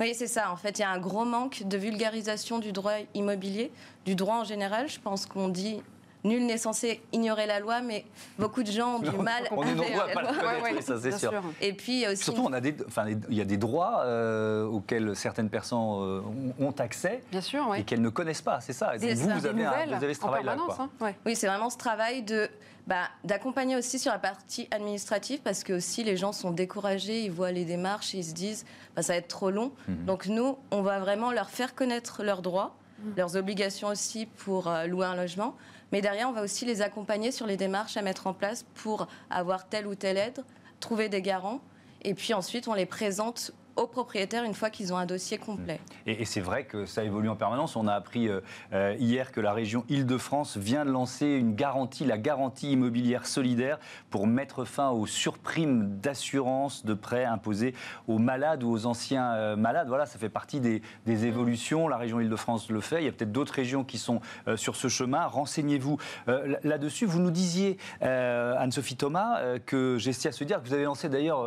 Oui, 0.00 0.14
c'est 0.14 0.28
ça. 0.28 0.52
En 0.52 0.56
fait, 0.56 0.78
il 0.78 0.82
y 0.82 0.84
a 0.84 0.90
un 0.90 1.00
gros 1.00 1.24
manque 1.24 1.64
de 1.64 1.76
vulgarisation 1.76 2.58
du 2.58 2.72
droit 2.72 2.92
immobilier, 3.14 3.72
du 4.04 4.14
droit 4.14 4.36
en 4.36 4.44
général. 4.44 4.88
Je 4.88 5.00
pense 5.00 5.26
qu'on 5.26 5.48
dit 5.48 5.82
nul 6.24 6.46
n'est 6.46 6.58
censé 6.58 7.02
ignorer 7.12 7.46
la 7.46 7.60
loi, 7.60 7.80
mais 7.80 8.04
beaucoup 8.38 8.62
de 8.62 8.70
gens 8.70 8.96
ont 8.96 8.98
du 8.98 9.10
mal 9.10 9.44
on 9.50 9.62
est 9.62 9.74
nombreux 9.74 10.00
à 10.00 10.12
pas 10.12 10.22
la 10.22 10.32
connaître, 10.32 10.82
ça 10.82 10.98
c'est 11.00 11.16
sûr. 11.16 11.42
Et 11.60 11.72
puis 11.72 12.06
aussi 12.06 12.24
surtout, 12.24 12.44
on 12.44 12.52
a 12.52 12.60
des, 12.60 12.74
enfin, 12.86 13.06
il 13.08 13.36
y 13.36 13.40
a 13.40 13.44
des 13.44 13.56
droits 13.56 14.02
euh, 14.04 14.64
auxquels 14.64 15.14
certaines 15.14 15.50
personnes 15.50 15.78
euh, 15.78 16.20
ont 16.58 16.72
accès, 16.72 17.22
Bien 17.30 17.40
sûr, 17.40 17.74
et 17.74 17.84
qu'elles 17.84 18.02
ne 18.02 18.08
connaissent 18.08 18.42
pas. 18.42 18.60
C'est 18.60 18.72
ça. 18.72 18.92
vous, 18.96 19.06
vous, 19.06 19.46
avez 19.46 19.64
vous, 19.64 20.04
avez 20.04 20.14
ce 20.14 20.20
travail-là. 20.20 20.56
Hein, 20.78 20.90
oui, 21.26 21.36
c'est 21.36 21.46
vraiment 21.46 21.70
ce 21.70 21.78
travail 21.78 22.22
de 22.22 22.48
bah, 22.86 23.08
d'accompagner 23.24 23.76
aussi 23.76 23.98
sur 23.98 24.12
la 24.12 24.18
partie 24.18 24.68
administrative 24.70 25.40
parce 25.42 25.64
que 25.64 25.72
aussi 25.72 26.04
les 26.04 26.18
gens 26.18 26.32
sont 26.32 26.50
découragés, 26.50 27.24
ils 27.24 27.30
voient 27.30 27.50
les 27.50 27.64
démarches, 27.64 28.12
ils 28.12 28.24
se 28.24 28.34
disent 28.34 28.66
bah, 28.94 29.02
ça 29.02 29.14
va 29.14 29.18
être 29.18 29.28
trop 29.28 29.50
long. 29.50 29.72
Mhm. 29.88 30.04
Donc 30.04 30.26
nous, 30.26 30.58
on 30.70 30.82
va 30.82 30.98
vraiment 30.98 31.32
leur 31.32 31.48
faire 31.48 31.74
connaître 31.74 32.22
leurs 32.22 32.42
droits, 32.42 32.76
mhm. 32.98 33.14
leurs 33.16 33.36
obligations 33.36 33.88
aussi 33.88 34.26
pour 34.26 34.68
euh, 34.68 34.86
louer 34.86 35.06
un 35.06 35.16
logement, 35.16 35.56
mais 35.94 36.00
derrière, 36.00 36.28
on 36.28 36.32
va 36.32 36.42
aussi 36.42 36.64
les 36.64 36.82
accompagner 36.82 37.30
sur 37.30 37.46
les 37.46 37.56
démarches 37.56 37.96
à 37.96 38.02
mettre 38.02 38.26
en 38.26 38.34
place 38.34 38.66
pour 38.74 39.06
avoir 39.30 39.68
telle 39.68 39.86
ou 39.86 39.94
telle 39.94 40.16
aide, 40.16 40.42
trouver 40.80 41.08
des 41.08 41.22
garants. 41.22 41.60
Et 42.02 42.14
puis 42.14 42.34
ensuite, 42.34 42.66
on 42.66 42.74
les 42.74 42.84
présente 42.84 43.52
aux 43.76 43.86
propriétaires 43.86 44.44
une 44.44 44.54
fois 44.54 44.70
qu'ils 44.70 44.92
ont 44.92 44.96
un 44.96 45.06
dossier 45.06 45.38
complet. 45.38 45.80
Et, 46.06 46.24
c'est 46.24 46.40
vrai 46.40 46.64
que 46.64 46.86
ça 46.86 47.04
évolue 47.04 47.28
en 47.28 47.36
permanence. 47.36 47.76
On 47.76 47.86
a 47.86 47.94
appris 47.94 48.28
euh, 48.28 48.40
euh, 48.72 48.94
hier 48.98 49.32
que 49.32 49.40
la 49.40 49.52
région 49.52 49.84
Île-de-France 49.88 50.56
vient 50.56 50.84
de 50.84 50.90
lancer 50.90 51.26
une 51.26 51.54
garantie, 51.54 52.04
la 52.04 52.18
garantie 52.18 52.72
immobilière 52.72 53.26
solidaire, 53.26 53.78
pour 54.10 54.26
mettre 54.26 54.64
fin 54.64 54.90
aux 54.90 55.06
surprimes 55.06 55.98
d'assurance 56.00 56.84
de 56.84 56.94
prêts 56.94 57.24
imposés 57.24 57.74
aux 58.06 58.18
malades 58.18 58.62
ou 58.62 58.70
aux 58.70 58.86
anciens 58.86 59.32
euh, 59.34 59.56
malades. 59.56 59.88
Voilà, 59.88 60.06
ça 60.06 60.18
fait 60.18 60.28
partie 60.28 60.60
des, 60.60 60.82
évolutions. 61.06 61.88
La 61.88 61.96
région 61.96 62.20
Île-de-France 62.20 62.70
le 62.70 62.80
fait. 62.80 63.00
Il 63.02 63.04
y 63.04 63.08
a 63.08 63.12
peut-être 63.12 63.32
d'autres 63.32 63.54
régions 63.54 63.84
qui 63.84 63.98
sont 63.98 64.20
sur 64.56 64.76
ce 64.76 64.88
chemin. 64.88 65.26
Renseignez-vous 65.26 65.98
là-dessus. 66.26 67.06
Vous 67.06 67.20
nous 67.20 67.30
disiez, 67.30 67.78
Anne-Sophie 68.00 68.96
Thomas, 68.96 69.58
que 69.64 69.96
Gestia 69.98 70.32
se 70.32 70.44
dire 70.44 70.60
que 70.60 70.66
vous 70.66 70.74
avez 70.74 70.84
lancé 70.84 71.08
d'ailleurs 71.08 71.46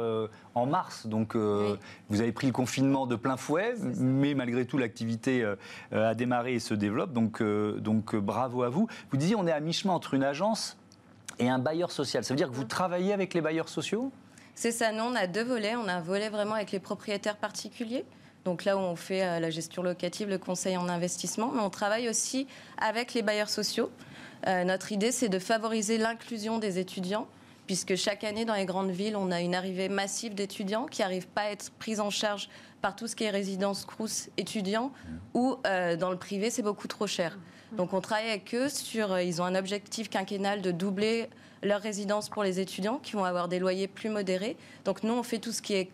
en 0.55 0.65
mars, 0.65 1.05
donc 1.05 1.35
vous 1.35 2.16
vous 2.17 2.23
avez 2.23 2.31
pris 2.31 2.47
le 2.47 2.53
confinement 2.53 3.05
de 3.05 3.15
plein 3.15 3.37
fouet, 3.37 3.75
mais 3.99 4.33
malgré 4.33 4.65
tout, 4.65 4.79
l'activité 4.79 5.43
euh, 5.43 5.55
a 5.91 6.15
démarré 6.15 6.55
et 6.55 6.59
se 6.59 6.73
développe. 6.73 7.13
Donc, 7.13 7.41
euh, 7.41 7.79
donc 7.79 8.15
euh, 8.15 8.19
bravo 8.19 8.63
à 8.63 8.69
vous. 8.69 8.87
Vous 9.11 9.17
disiez, 9.17 9.35
on 9.35 9.45
est 9.45 9.51
à 9.51 9.59
mi-chemin 9.59 9.93
entre 9.93 10.15
une 10.15 10.23
agence 10.23 10.77
et 11.37 11.47
un 11.47 11.59
bailleur 11.59 11.91
social. 11.91 12.23
Ça 12.23 12.33
veut 12.33 12.37
dire 12.37 12.49
que 12.49 12.55
vous 12.55 12.63
travaillez 12.63 13.13
avec 13.13 13.35
les 13.35 13.41
bailleurs 13.41 13.69
sociaux? 13.69 14.11
C'est 14.55 14.71
ça. 14.71 14.91
Nous, 14.91 15.03
on 15.03 15.13
a 15.13 15.27
deux 15.27 15.43
volets. 15.43 15.75
On 15.75 15.87
a 15.87 15.93
un 15.93 16.01
volet 16.01 16.29
vraiment 16.29 16.55
avec 16.55 16.71
les 16.71 16.79
propriétaires 16.79 17.37
particuliers. 17.37 18.03
Donc 18.45 18.65
là 18.65 18.77
où 18.77 18.79
on 18.79 18.95
fait 18.95 19.39
la 19.39 19.49
gestion 19.51 19.83
locative, 19.83 20.27
le 20.27 20.39
conseil 20.39 20.75
en 20.75 20.89
investissement, 20.89 21.51
mais 21.53 21.59
on 21.59 21.69
travaille 21.69 22.09
aussi 22.09 22.47
avec 22.77 23.13
les 23.13 23.21
bailleurs 23.21 23.49
sociaux. 23.49 23.91
notre 24.45 24.93
idée, 24.93 25.11
c'est 25.11 25.27
de 25.27 25.37
favoriser 25.37 25.97
l'inclusion 25.97 26.57
des 26.57 26.79
étudiants 26.79 27.27
puisque 27.67 27.95
chaque 27.95 28.23
année 28.23 28.45
dans 28.45 28.55
les 28.55 28.65
grandes 28.65 28.91
villes, 28.91 29.15
on 29.15 29.29
a 29.29 29.41
une 29.41 29.53
arrivée 29.53 29.89
massive 29.89 30.33
d'étudiants 30.33 30.85
qui 30.85 31.01
n'arrivent 31.01 31.27
pas 31.27 31.41
à 31.41 31.51
être 31.51 31.69
pris 31.71 31.99
en 31.99 32.09
charge 32.09 32.49
par 32.81 32.95
tout 32.95 33.07
ce 33.07 33.15
qui 33.15 33.25
est 33.25 33.29
résidence 33.29 33.85
Crous 33.85 34.29
étudiants, 34.37 34.91
ou 35.33 35.57
euh, 35.67 35.97
dans 35.97 36.09
le 36.09 36.17
privé, 36.17 36.49
c'est 36.49 36.61
beaucoup 36.61 36.87
trop 36.87 37.07
cher. 37.07 37.37
Donc 37.73 37.93
on 37.93 37.99
travaille 37.99 38.29
avec 38.29 38.55
eux 38.55 38.69
sur, 38.69 39.11
euh, 39.11 39.21
ils 39.21 39.41
ont 39.41 39.45
un 39.45 39.55
objectif 39.55 40.09
quinquennal 40.09 40.61
de 40.61 40.71
doubler 40.71 41.29
leur 41.61 41.81
résidence 41.81 42.29
pour 42.29 42.43
les 42.43 42.59
étudiants 42.59 42.99
qui 42.99 43.13
vont 43.13 43.25
avoir 43.25 43.49
des 43.49 43.59
loyers 43.59 43.87
plus 43.87 44.09
modérés. 44.09 44.55
Donc 44.85 45.03
nous, 45.03 45.13
on 45.13 45.23
fait 45.23 45.39
tout 45.39 45.51
ce 45.51 45.61
qui 45.61 45.73
est 45.73 45.89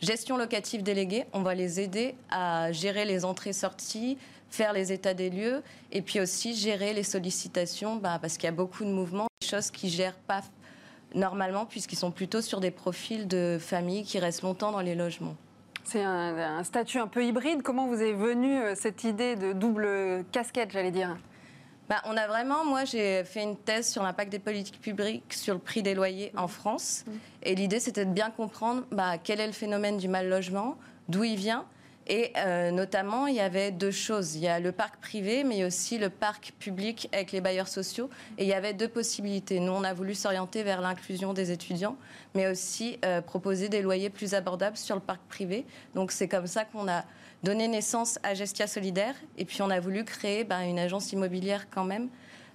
gestion 0.00 0.36
locative 0.36 0.82
déléguée. 0.82 1.24
On 1.32 1.42
va 1.42 1.54
les 1.54 1.78
aider 1.78 2.16
à 2.30 2.72
gérer 2.72 3.04
les 3.04 3.24
entrées-sorties, 3.24 4.18
faire 4.50 4.72
les 4.72 4.92
états 4.92 5.14
des 5.14 5.30
lieux 5.30 5.62
et 5.92 6.02
puis 6.02 6.20
aussi 6.20 6.56
gérer 6.56 6.92
les 6.92 7.04
sollicitations 7.04 7.96
bah, 7.96 8.18
parce 8.20 8.36
qu'il 8.36 8.44
y 8.44 8.48
a 8.48 8.52
beaucoup 8.52 8.84
de 8.84 8.90
mouvements, 8.90 9.28
des 9.40 9.46
choses 9.46 9.70
qui 9.70 9.90
gèrent 9.90 10.18
pas 10.26 10.42
normalement 11.14 11.66
puisqu'ils 11.66 11.96
sont 11.96 12.10
plutôt 12.10 12.40
sur 12.40 12.60
des 12.60 12.70
profils 12.70 13.26
de 13.26 13.58
familles 13.60 14.04
qui 14.04 14.18
restent 14.18 14.42
longtemps 14.42 14.72
dans 14.72 14.80
les 14.80 14.94
logements. 14.94 15.36
C'est 15.84 16.02
un, 16.02 16.64
statut 16.64 16.98
un 16.98 17.06
peu 17.06 17.24
hybride. 17.24 17.62
Comment 17.62 17.86
vous 17.86 18.00
est 18.00 18.14
venue 18.14 18.58
euh, 18.58 18.74
cette 18.74 19.04
idée 19.04 19.36
de 19.36 19.52
double 19.52 20.24
casquette, 20.32 20.70
j'allais 20.72 20.90
dire? 20.90 21.16
Bah, 21.90 22.00
on 22.06 22.16
a 22.16 22.26
vraiment, 22.26 22.64
moi 22.64 22.86
j'ai 22.86 23.22
fait 23.24 23.42
une 23.42 23.56
thèse 23.56 23.92
sur 23.92 24.02
l'impact 24.02 24.32
des 24.32 24.38
politiques 24.38 24.80
publiques 24.80 25.34
sur 25.34 25.52
le 25.52 25.60
prix 25.60 25.82
des 25.82 25.94
loyers 25.94 26.32
en 26.36 26.48
France. 26.48 27.04
Mmh. 27.06 27.10
Et 27.42 27.54
l'idée 27.54 27.80
c'était 27.80 28.06
de 28.06 28.12
bien 28.12 28.30
comprendre 28.30 28.84
bah, 28.90 29.18
quel 29.22 29.40
est 29.40 29.46
le 29.46 29.52
phénomène 29.52 29.98
du 29.98 30.08
mal 30.08 30.30
logement, 30.30 30.78
d'où 31.10 31.24
il 31.24 31.36
vient 31.36 31.66
et 32.06 32.32
euh, 32.36 32.70
notamment, 32.70 33.26
il 33.26 33.34
y 33.34 33.40
avait 33.40 33.70
deux 33.70 33.90
choses. 33.90 34.34
Il 34.34 34.42
y 34.42 34.48
a 34.48 34.60
le 34.60 34.72
parc 34.72 34.96
privé, 35.00 35.42
mais 35.42 35.64
aussi 35.64 35.98
le 35.98 36.10
parc 36.10 36.52
public 36.58 37.08
avec 37.12 37.32
les 37.32 37.40
bailleurs 37.40 37.68
sociaux. 37.68 38.10
Et 38.36 38.44
il 38.44 38.48
y 38.48 38.52
avait 38.52 38.74
deux 38.74 38.88
possibilités. 38.88 39.58
Nous, 39.58 39.72
on 39.72 39.84
a 39.84 39.94
voulu 39.94 40.14
s'orienter 40.14 40.62
vers 40.62 40.80
l'inclusion 40.80 41.32
des 41.32 41.50
étudiants, 41.50 41.96
mais 42.34 42.46
aussi 42.46 42.98
euh, 43.04 43.20
proposer 43.22 43.68
des 43.68 43.80
loyers 43.80 44.10
plus 44.10 44.34
abordables 44.34 44.76
sur 44.76 44.94
le 44.94 45.00
parc 45.00 45.22
privé. 45.28 45.64
Donc 45.94 46.12
c'est 46.12 46.28
comme 46.28 46.46
ça 46.46 46.64
qu'on 46.64 46.88
a 46.88 47.04
donné 47.42 47.68
naissance 47.68 48.18
à 48.22 48.34
Gestia 48.34 48.66
Solidaire. 48.66 49.14
Et 49.38 49.46
puis 49.46 49.62
on 49.62 49.70
a 49.70 49.80
voulu 49.80 50.04
créer 50.04 50.44
ben, 50.44 50.60
une 50.60 50.78
agence 50.78 51.12
immobilière 51.12 51.68
quand 51.70 51.84
même. 51.84 52.08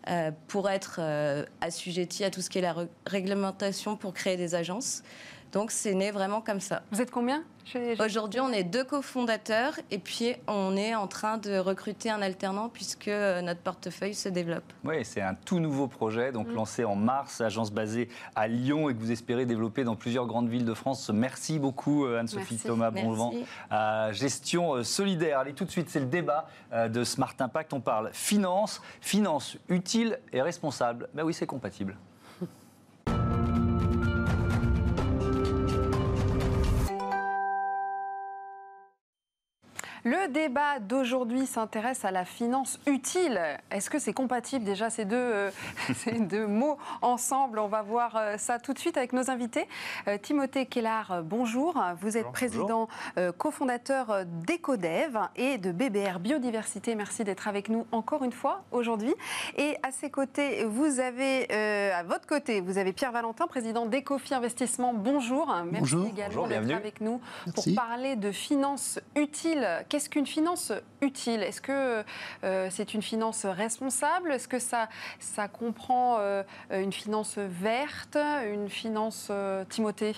Euh, 0.07 0.31
pour 0.47 0.69
être 0.69 1.01
assujetti 1.59 2.23
à 2.23 2.31
tout 2.31 2.41
ce 2.41 2.49
qui 2.49 2.57
est 2.57 2.61
la 2.61 2.73
réglementation 3.05 3.97
pour 3.97 4.13
créer 4.13 4.37
des 4.37 4.55
agences. 4.55 5.03
Donc 5.51 5.71
c'est 5.71 5.93
né 5.93 6.11
vraiment 6.11 6.41
comme 6.41 6.59
ça. 6.59 6.83
Vous 6.91 7.01
êtes 7.01 7.11
combien 7.11 7.43
Aujourd'hui, 7.99 8.39
on 8.39 8.51
est 8.51 8.63
deux 8.63 8.83
cofondateurs 8.83 9.79
et 9.91 9.99
puis 9.99 10.33
on 10.47 10.75
est 10.75 10.95
en 10.95 11.07
train 11.07 11.37
de 11.37 11.57
recruter 11.57 12.09
un 12.09 12.21
alternant 12.21 12.67
puisque 12.69 13.07
euh, 13.07 13.41
notre 13.41 13.59
portefeuille 13.59 14.15
se 14.15 14.29
développe. 14.29 14.63
Oui, 14.83 15.05
c'est 15.05 15.21
un 15.21 15.35
tout 15.35 15.59
nouveau 15.59 15.87
projet, 15.87 16.31
donc 16.31 16.47
mm. 16.47 16.53
lancé 16.53 16.83
en 16.83 16.95
mars, 16.95 17.41
agence 17.41 17.71
basée 17.71 18.09
à 18.35 18.47
Lyon 18.47 18.89
et 18.89 18.95
que 18.95 18.99
vous 18.99 19.11
espérez 19.11 19.45
développer 19.45 19.83
dans 19.83 19.95
plusieurs 19.95 20.25
grandes 20.25 20.49
villes 20.49 20.65
de 20.65 20.73
France. 20.73 21.09
Merci 21.13 21.59
beaucoup 21.59 22.05
euh, 22.05 22.19
Anne-Sophie 22.19 22.57
Thomas 22.57 22.91
Bonvent 22.91 23.33
à 23.69 24.11
Gestion 24.13 24.75
euh, 24.75 24.83
Solidaire. 24.83 25.39
Allez, 25.39 25.53
tout 25.53 25.65
de 25.65 25.71
suite, 25.71 25.89
c'est 25.89 25.99
le 25.99 26.07
débat 26.07 26.47
de 26.73 27.03
Smart 27.03 27.35
Impact. 27.39 27.73
On 27.73 27.81
parle 27.81 28.09
finance, 28.13 28.81
finance 29.01 29.57
utile 29.67 30.19
et 30.33 30.41
responsable. 30.41 31.09
Ben 31.13 31.23
oui, 31.23 31.33
c'est 31.33 31.45
compatible. 31.45 31.95
Le 40.09 40.27
débat 40.27 40.79
d'aujourd'hui 40.79 41.45
s'intéresse 41.45 42.03
à 42.03 42.09
la 42.09 42.25
finance 42.25 42.79
utile. 42.87 43.39
Est-ce 43.69 43.91
que 43.91 43.99
c'est 43.99 44.11
compatible 44.11 44.65
déjà 44.65 44.89
ces 44.89 45.05
deux, 45.05 45.15
euh, 45.15 45.51
ces 45.93 46.13
deux 46.13 46.47
mots 46.47 46.79
ensemble? 47.03 47.59
On 47.59 47.67
va 47.67 47.83
voir 47.83 48.15
euh, 48.15 48.37
ça 48.37 48.57
tout 48.57 48.73
de 48.73 48.79
suite 48.79 48.97
avec 48.97 49.13
nos 49.13 49.29
invités. 49.29 49.67
Euh, 50.07 50.17
Timothée 50.17 50.65
Kellar, 50.65 51.21
bonjour. 51.23 51.79
Vous 52.01 52.17
êtes 52.17 52.31
président 52.31 52.87
cofondateur 53.37 54.25
d'EcoDev 54.25 55.19
et 55.35 55.59
de 55.59 55.71
BBR 55.71 56.17
Biodiversité. 56.19 56.95
Merci 56.95 57.23
d'être 57.23 57.47
avec 57.47 57.69
nous 57.69 57.85
encore 57.91 58.23
une 58.23 58.31
fois 58.31 58.63
aujourd'hui. 58.71 59.13
Et 59.57 59.77
à 59.83 59.91
ses 59.91 60.09
côtés, 60.09 60.63
vous 60.65 60.99
avez, 60.99 61.51
à 61.51 62.03
votre 62.03 62.25
côté, 62.25 62.61
vous 62.61 62.77
avez 62.77 62.93
Pierre 62.93 63.11
Valentin, 63.11 63.47
président 63.47 63.85
d'Ecofi 63.85 64.33
Investissement. 64.33 64.93
Bonjour. 64.93 65.53
Merci 65.71 65.97
également 66.11 66.47
d'être 66.47 66.71
avec 66.71 67.01
nous 67.01 67.21
pour 67.53 67.65
parler 67.75 68.15
de 68.15 68.31
finance 68.31 68.99
utile 69.15 69.67
Qu'est-ce 69.99 70.09
qu'une 70.09 70.25
finance 70.25 70.71
utile? 71.01 71.43
Est-ce 71.43 71.59
que 71.59 72.05
euh, 72.45 72.69
c'est 72.71 72.93
une 72.93 73.01
finance 73.01 73.45
responsable? 73.45 74.31
Est-ce 74.31 74.47
que 74.47 74.57
ça, 74.57 74.87
ça 75.19 75.49
comprend 75.49 76.19
euh, 76.19 76.41
une 76.71 76.93
finance 76.93 77.37
verte, 77.37 78.15
une 78.15 78.69
finance 78.69 79.27
euh, 79.29 79.65
Timothée? 79.67 80.15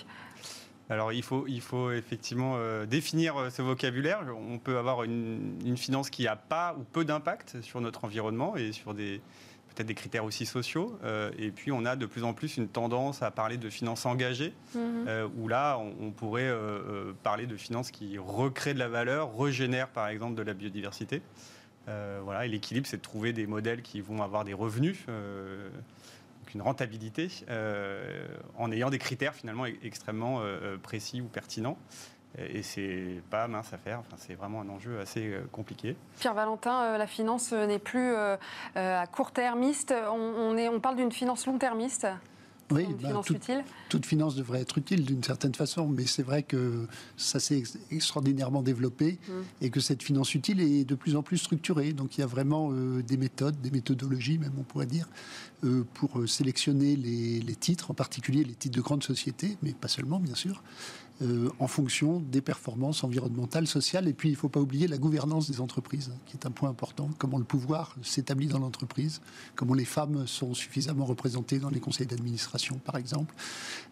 Alors 0.88 1.12
il 1.12 1.24
faut, 1.24 1.46
il 1.48 1.60
faut 1.60 1.90
effectivement 1.90 2.58
définir 2.84 3.50
ce 3.50 3.60
vocabulaire. 3.60 4.24
On 4.48 4.58
peut 4.58 4.78
avoir 4.78 5.02
une, 5.02 5.58
une 5.64 5.76
finance 5.76 6.10
qui 6.10 6.24
n'a 6.24 6.36
pas 6.36 6.76
ou 6.78 6.84
peu 6.84 7.04
d'impact 7.04 7.60
sur 7.60 7.80
notre 7.80 8.04
environnement 8.04 8.56
et 8.56 8.70
sur 8.70 8.94
des, 8.94 9.20
peut-être 9.74 9.86
des 9.86 9.94
critères 9.94 10.24
aussi 10.24 10.46
sociaux. 10.46 10.98
Euh, 11.04 11.30
et 11.38 11.50
puis, 11.50 11.72
on 11.72 11.84
a 11.84 11.96
de 11.96 12.06
plus 12.06 12.24
en 12.24 12.32
plus 12.32 12.56
une 12.56 12.68
tendance 12.68 13.22
à 13.22 13.30
parler 13.30 13.56
de 13.56 13.70
finances 13.70 14.06
engagées, 14.06 14.52
mhm. 14.74 15.04
euh, 15.08 15.28
où 15.36 15.48
là, 15.48 15.78
on, 15.78 16.10
pourrait 16.10 16.48
euh, 16.48 17.12
parler 17.22 17.46
de 17.46 17.56
finances 17.56 17.90
qui 17.90 18.18
recréent 18.18 18.74
de 18.74 18.78
la 18.78 18.88
valeur, 18.88 19.36
régénèrent 19.36 19.88
par 19.88 20.08
exemple 20.08 20.34
de 20.34 20.42
la 20.42 20.54
biodiversité. 20.54 21.22
voilà, 21.86 22.46
et 22.46 22.48
l'équilibre, 22.48 22.86
c'est 22.86 22.98
de 22.98 23.02
trouver 23.02 23.32
des 23.32 23.46
modèles 23.46 23.82
qui 23.82 24.00
vont 24.00 24.22
avoir 24.22 24.44
des 24.44 24.54
revenus, 24.54 25.06
une 26.54 26.62
rentabilité, 26.62 27.28
en 28.58 28.70
ayant 28.70 28.90
des 28.90 28.98
critères 28.98 29.34
finalement 29.34 29.66
e-, 29.66 29.72
extrêmement 29.82 30.42
précis 30.82 31.22
ou 31.22 31.26
pertinents. 31.26 31.78
Et 32.38 32.62
c'est 32.62 33.20
pas 33.30 33.46
mince 33.46 33.72
à 33.72 33.78
faire, 33.78 34.00
enfin, 34.00 34.16
c'est 34.16 34.34
vraiment 34.34 34.62
un 34.62 34.68
enjeu 34.70 34.98
assez 35.00 35.26
euh, 35.26 35.42
compliqué. 35.52 35.96
Pierre 36.18 36.34
Valentin, 36.34 36.82
euh, 36.82 36.98
la 36.98 37.06
finance 37.06 37.52
n'est 37.52 37.78
plus 37.78 38.14
euh, 38.14 38.36
à 38.74 39.06
court-termiste, 39.06 39.94
on, 40.10 40.56
on 40.56 40.80
parle 40.80 40.96
d'une 40.96 41.12
finance 41.12 41.46
long-termiste 41.46 42.06
oui, 42.70 42.86
bah, 43.02 43.10
toute, 43.90 44.06
finance 44.06 44.34
devrait 44.34 44.62
être 44.62 44.78
utile 44.78 45.04
d'une 45.04 45.22
certaine 45.22 45.54
façon, 45.54 45.88
mais 45.88 46.06
c'est 46.06 46.22
vrai 46.22 46.42
que 46.42 46.86
ça 47.18 47.38
s'est 47.38 47.64
extraordinairement 47.90 48.62
développé 48.62 49.18
mmh. 49.28 49.32
et 49.60 49.68
que 49.68 49.78
cette 49.78 50.02
finance 50.02 50.34
utile 50.34 50.62
est 50.62 50.84
de 50.84 50.94
plus 50.94 51.14
en 51.14 51.22
plus 51.22 51.36
structurée. 51.36 51.92
Donc 51.92 52.16
il 52.16 52.22
y 52.22 52.24
a 52.24 52.26
vraiment 52.26 52.72
des 52.72 53.18
méthodes, 53.18 53.60
des 53.60 53.70
méthodologies 53.70 54.38
même 54.38 54.54
on 54.58 54.62
pourrait 54.62 54.86
dire, 54.86 55.06
pour 55.92 56.26
sélectionner 56.26 56.96
les, 56.96 57.40
les, 57.40 57.56
titres, 57.56 57.90
en 57.90 57.94
particulier 57.94 58.42
les 58.42 58.54
titres 58.54 58.76
de 58.76 58.82
grandes 58.82 59.04
sociétés, 59.04 59.58
mais 59.62 59.72
pas 59.72 59.88
seulement 59.88 60.18
bien 60.18 60.36
sûr, 60.36 60.62
euh, 61.22 61.48
en 61.58 61.68
fonction 61.68 62.20
des 62.20 62.40
performances 62.40 63.04
environnementales, 63.04 63.66
sociales. 63.66 64.08
Et 64.08 64.12
puis, 64.12 64.30
il 64.30 64.32
ne 64.32 64.36
faut 64.36 64.48
pas 64.48 64.60
oublier 64.60 64.88
la 64.88 64.98
gouvernance 64.98 65.48
des 65.50 65.60
entreprises, 65.60 66.12
qui 66.26 66.36
est 66.36 66.46
un 66.46 66.50
point 66.50 66.68
important. 66.68 67.10
Comment 67.18 67.38
le 67.38 67.44
pouvoir 67.44 67.94
s'établit 68.02 68.48
dans 68.48 68.58
l'entreprise, 68.58 69.20
comment 69.54 69.74
les 69.74 69.84
femmes 69.84 70.26
sont 70.26 70.54
suffisamment 70.54 71.04
représentées 71.04 71.58
dans 71.58 71.70
les 71.70 71.80
conseils 71.80 72.06
d'administration, 72.06 72.80
par 72.84 72.96
exemple. 72.96 73.34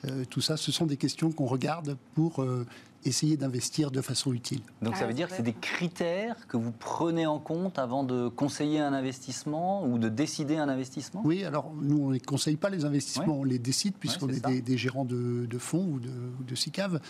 Euh, 0.07 0.25
tout 0.29 0.41
ça, 0.41 0.57
ce 0.57 0.73
sont 0.73 0.87
des 0.87 0.97
questions 0.97 1.31
qu'on 1.31 1.47
regarde 1.47 1.97
pour 2.15 2.43
euh, 2.43 2.67
essayer 3.05 3.37
d'investir 3.37 3.91
de 3.91 4.01
façon 4.01 4.33
utile. 4.33 4.61
Donc 4.83 4.97
ça 4.97 5.07
veut 5.07 5.15
dire 5.15 5.29
que 5.29 5.35
c'est 5.35 5.43
des 5.43 5.55
critères 5.55 6.47
que 6.49 6.57
vous 6.57 6.73
prenez 6.73 7.27
en 7.27 7.39
compte 7.39 7.79
avant 7.79 8.05
de 8.05 8.29
conseiller 8.29 8.81
un 8.81 8.93
investissement 8.93 9.87
ou 9.87 9.99
de 9.99 10.09
décider 10.09 10.57
un 10.57 10.69
investissement? 10.69 11.23
Oui, 11.25 11.45
alors 11.45 11.73
nous 11.81 11.99
on 11.99 12.11
ne 12.11 12.19
conseille 12.19 12.57
pas 12.57 12.71
les 12.71 12.85
investissements, 12.85 13.39
on 13.39 13.45
les 13.45 13.59
décide 13.59 13.95
puisqu'on 13.99 14.29
est, 14.29 14.63
des, 14.63 14.77
gérants 14.77 15.05
de, 15.05 15.59
fonds 15.59 15.85
ou 15.85 16.01
de, 16.01 16.11
de 16.47 16.55
SICAV. 16.55 17.01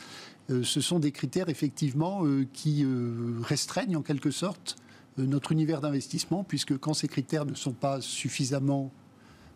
Euh, 0.51 0.63
ce 0.63 0.81
sont 0.81 0.99
des 0.99 1.13
critères 1.13 1.49
effectivement 1.49 2.25
euh, 2.25 2.47
qui 2.53 2.85
euh, 2.85 3.41
restreignent 3.43 3.97
en 3.97 4.03
quelque 4.03 4.31
sorte 4.31 4.77
notre 5.19 5.53
univers 5.53 5.81
d'investissement 5.81 6.45
puisque 6.45 6.79
quand 6.79 6.95
ces 6.95 7.09
critères 7.09 7.45
ne 7.45 7.55
sont 7.55 7.73
pas 7.73 8.01
suffisamment 8.01 8.91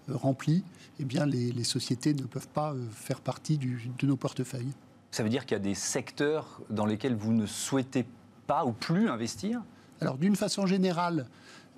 remplis, 0.09 0.62
eh 0.99 1.05
bien 1.05 1.25
les, 1.25 1.64
sociétés 1.64 2.12
ne 2.12 2.25
peuvent 2.25 2.49
pas 2.49 2.75
faire 2.91 3.21
partie 3.21 3.57
de 3.57 4.07
nos 4.07 4.17
portefeuilles. 4.17 4.73
Ça 5.14 5.23
veut 5.23 5.28
dire 5.28 5.47
qu'il 5.47 5.54
y 5.54 5.61
a 5.61 5.62
des 5.62 5.76
secteurs 5.76 6.61
dans 6.71 6.87
lesquels 6.87 7.14
vous 7.14 7.33
ne 7.33 7.47
souhaitez 7.47 8.04
pas 8.49 8.64
ou 8.64 8.73
plus 8.73 9.09
investir? 9.09 9.62
Alors 10.00 10.18
d'une 10.18 10.35
façon 10.35 10.66
générale, 10.66 11.28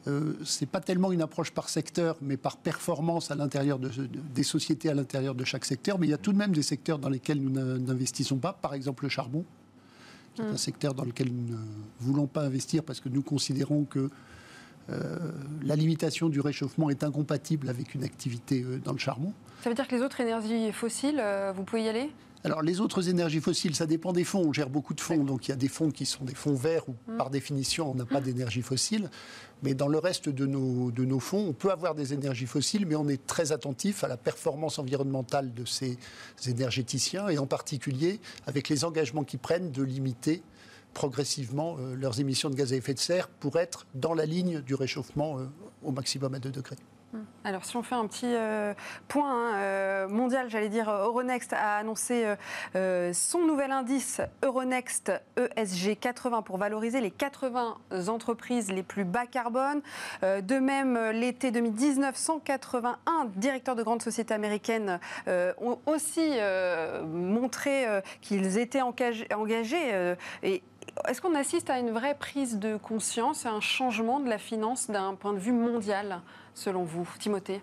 euh, 0.07 0.38
ce 0.43 0.64
n'est 0.64 0.66
pas 0.66 0.81
tellement 0.81 1.12
une 1.12 1.21
approche 1.21 1.50
par 1.50 1.69
secteur, 1.69 2.16
mais 2.23 2.38
par 2.38 2.57
performance 2.57 3.31
à 3.31 3.35
l'intérieur 3.35 3.78
de, 3.78 3.90
des 3.90 4.43
sociétés 4.43 4.88
à 4.88 4.95
l'intérieur 4.95 5.35
de 5.35 5.45
chaque 5.45 5.66
secteur. 5.66 5.99
Mais 5.99 6.07
il 6.07 6.11
y 6.12 6.14
a 6.14 6.16
tout 6.16 6.33
de 6.33 6.38
même 6.38 6.52
des 6.52 6.62
secteurs 6.62 6.99
dans 6.99 7.11
lesquels 7.11 7.43
nous 7.43 7.50
n'investissons 7.50 8.38
pas, 8.38 8.55
par 8.55 8.73
exemple 8.73 9.05
le 9.05 9.11
charbon, 9.11 9.45
qui 10.35 10.40
est 10.40 10.47
un 10.47 10.52
hum. 10.52 10.57
secteur 10.57 10.95
dans 10.95 11.05
lequel 11.05 11.31
nous 11.31 11.57
ne 11.57 11.59
voulons 12.00 12.26
pas 12.26 12.40
investir 12.40 12.85
parce 12.85 13.00
que 13.00 13.11
nous 13.11 13.21
considérons 13.21 13.85
que 13.85 14.09
euh, 14.88 15.19
la 15.62 15.76
limitation 15.76 16.31
du 16.31 16.40
réchauffement 16.40 16.88
est 16.88 17.05
incompatible 17.05 17.69
avec 17.69 17.95
une 17.95 18.02
activité 18.02 18.62
euh, 18.62 18.81
dans 18.83 18.93
le 18.93 18.99
charbon. 18.99 19.35
Ça 19.62 19.69
veut 19.69 19.76
dire 19.76 19.87
que 19.87 19.95
les 19.95 20.00
autres 20.00 20.21
énergies 20.23 20.73
fossiles, 20.73 21.23
vous 21.55 21.64
pouvez 21.64 21.83
y 21.83 21.88
aller? 21.88 22.11
Alors 22.47 22.62
les 22.62 22.81
autres 22.81 23.09
énergies 23.09 23.41
fossiles, 23.41 23.75
ça 23.75 23.87
dépend 23.87 24.12
des 24.12 24.23
fonds. 24.23 24.38
On 24.47 24.53
gère 24.53 24.71
beaucoup 24.71 24.95
de 24.95 25.00
fonds, 25.00 25.25
donc 25.25 25.49
il 25.49 25.50
y 25.50 25.53
a 25.53 25.57
des 25.57 25.67
fonds 25.67 25.91
qui 25.91 26.07
sont 26.07 26.25
des 26.25 26.37
fonds 26.37 26.55
verts 26.55 26.88
où 26.88 26.93
mmh. 26.93 27.17
par 27.17 27.29
définition 27.29 27.91
on 27.91 27.95
n'a 27.97 28.07
pas 28.07 28.21
d'énergie 28.21 28.62
fossile. 28.62 29.11
Mais 29.65 29.75
dans 29.75 29.88
le 29.88 29.99
reste 29.99 30.29
de 30.29 30.47
nos, 30.47 30.93
de 30.93 31.05
nos 31.05 31.19
fonds, 31.19 31.45
on 31.49 31.53
peut 31.53 31.73
avoir 31.73 31.97
des 31.97 32.15
énergies 32.15 32.47
fossiles, 32.47 32.87
mais 32.87 32.95
on 32.95 33.09
est 33.09 33.26
très 33.26 33.50
attentif 33.50 34.05
à 34.05 34.09
la 34.09 34.17
performance 34.17 34.79
environnementale 34.79 35.55
de 35.55 35.65
ces 35.65 35.99
énergéticiens 36.47 37.29
et 37.29 37.38
en 37.38 37.47
particulier 37.47 38.21
avec 38.47 38.69
les 38.69 38.85
engagements 38.85 39.25
qu'ils 39.25 39.41
prennent 39.41 39.73
de 39.73 39.83
limiter 39.83 40.43
progressivement 40.95 41.76
euh, 41.81 41.97
leurs 41.97 42.21
émissions 42.21 42.49
de 42.49 42.55
gaz 42.55 42.73
à 42.73 42.76
effet 42.76 42.95
de 42.95 43.00
serre 43.00 43.26
pour 43.29 43.59
être 43.59 43.87
dans 43.97 44.15
la 44.15 44.25
ligne 44.25 44.61
du 44.61 44.76
réchauffement 44.76 45.41
euh, 45.41 45.47
au 45.83 45.91
maximum 45.91 46.33
à 46.35 46.38
2 46.38 46.50
degrés. 46.50 46.76
Alors, 47.45 47.65
si 47.65 47.77
on 47.77 47.83
fait 47.83 47.95
un 47.95 48.07
petit 48.07 48.27
euh, 48.27 48.75
point 49.09 49.31
hein, 49.31 49.55
euh, 49.57 50.09
mondial, 50.09 50.51
j'allais 50.51 50.69
dire, 50.69 50.91
Euronext 50.91 51.53
a 51.53 51.77
annoncé 51.77 52.27
euh, 52.75 53.13
son 53.13 53.47
nouvel 53.47 53.71
indice 53.71 54.21
Euronext 54.43 55.13
ESG 55.37 55.97
80 55.99 56.43
pour 56.43 56.59
valoriser 56.59 57.01
les 57.01 57.13
80 57.13 57.79
entreprises 58.09 58.71
les 58.73 58.83
plus 58.83 59.05
bas 59.05 59.27
carbone. 59.27 59.81
de 60.23 60.59
même, 60.59 60.99
l'été 61.11 61.51
2019, 61.53 62.17
181 62.17 63.27
directeurs 63.37 63.77
de 63.77 63.83
grandes 63.83 64.03
sociétés 64.03 64.35
américaines 64.35 64.99
ont 65.27 65.79
aussi 65.87 66.33
montré 67.05 67.87
qu'ils 68.21 68.59
étaient 68.59 68.83
engagés. 68.83 70.17
et 70.43 70.63
est-ce 71.09 71.21
qu'on 71.21 71.35
assiste 71.35 71.71
à 71.71 71.78
une 71.78 71.90
vraie 71.90 72.16
prise 72.16 72.59
de 72.59 72.76
conscience, 72.76 73.47
à 73.47 73.50
un 73.50 73.61
changement 73.61 74.21
de 74.21 74.28
la 74.28 74.38
finance 74.38 74.90
d'un 74.90 75.14
point 75.14 75.33
de 75.33 75.38
vue 75.38 75.52
mondial 75.52 76.21
selon 76.55 76.85
vous 76.85 77.09
Timothée? 77.19 77.61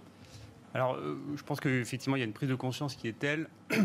Alors, 0.74 0.96
euh, 0.96 1.20
je 1.36 1.44
pense 1.44 1.60
qu'effectivement, 1.60 2.16
il 2.16 2.20
y 2.20 2.24
a 2.24 2.26
une 2.26 2.34
prise 2.34 2.50
de 2.50 2.56
conscience 2.56 2.96
qui 2.96 3.08
est 3.08 3.18
telle 3.18 3.48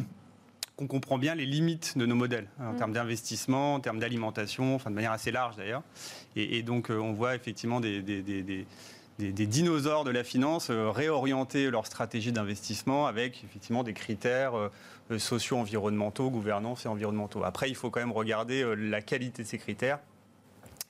qu'on 0.76 0.86
comprend 0.86 1.18
bien 1.18 1.34
les 1.34 1.44
limites 1.44 1.98
de 1.98 2.06
nos 2.06 2.14
modèles, 2.14 2.48
hein, 2.60 2.68
en 2.68 2.72
mm. 2.72 2.76
termes 2.76 2.92
d'investissement, 2.92 3.74
en 3.74 3.80
termes 3.80 3.98
d'alimentation, 3.98 4.74
enfin 4.74 4.90
de 4.90 4.94
manière 4.94 5.12
assez 5.12 5.30
large 5.30 5.56
d'ailleurs. 5.56 5.82
Et, 6.36 6.62
donc, 6.62 6.90
euh, 6.90 6.98
on 6.98 7.12
voit 7.12 7.34
effectivement 7.34 7.80
des, 7.80 8.00
des, 8.00 8.66
dinosaures 9.18 10.04
de 10.04 10.10
la 10.10 10.24
finance 10.24 10.70
euh, 10.70 10.90
réorienter 10.90 11.70
leur 11.70 11.86
stratégie 11.86 12.32
d'investissement 12.32 13.06
avec 13.06 13.42
effectivement 13.44 13.82
des 13.82 13.94
critères 13.94 14.52
sociaux, 15.18 15.56
environnementaux, 15.56 16.30
gouvernance 16.30 16.84
et 16.84 16.88
environnementaux. 16.88 17.42
Après, 17.42 17.68
il 17.70 17.74
faut 17.74 17.90
quand 17.90 18.00
même 18.00 18.12
regarder 18.12 18.74
la 18.76 19.00
qualité 19.00 19.42
de 19.42 19.48
ces 19.48 19.58
critères 19.58 20.00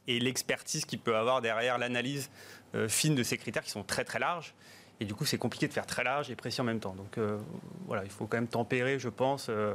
et 0.09 0.19
l'expertise 0.19 0.85
qu'il 0.85 0.99
peut 0.99 1.17
avoir 1.17 1.41
derrière 1.41 1.79
l'analyse 1.79 2.31
euh, 2.75 2.89
fine 2.89 3.15
de 3.15 3.23
ces 3.23 3.39
critères 3.39 3.63
qui 3.63 3.71
sont 3.71 3.85
très 3.85 4.05
très 4.05 4.19
larges. 4.19 4.55
Et 5.01 5.05
du 5.05 5.15
coup, 5.15 5.25
c'est 5.25 5.39
compliqué 5.39 5.69
de 5.69 5.73
faire 5.73 5.87
très 5.87 6.03
large 6.03 6.31
et 6.31 6.35
précis 6.35 6.61
en 6.61 6.65
même 6.65 6.81
temps. 6.81 6.95
Donc 6.95 7.19
euh, 7.19 7.39
voilà, 7.87 8.05
il 8.05 8.11
faut 8.11 8.27
quand 8.27 8.37
même 8.37 8.49
tempérer, 8.49 8.99
je 8.99 9.09
pense, 9.09 9.47
euh, 9.49 9.75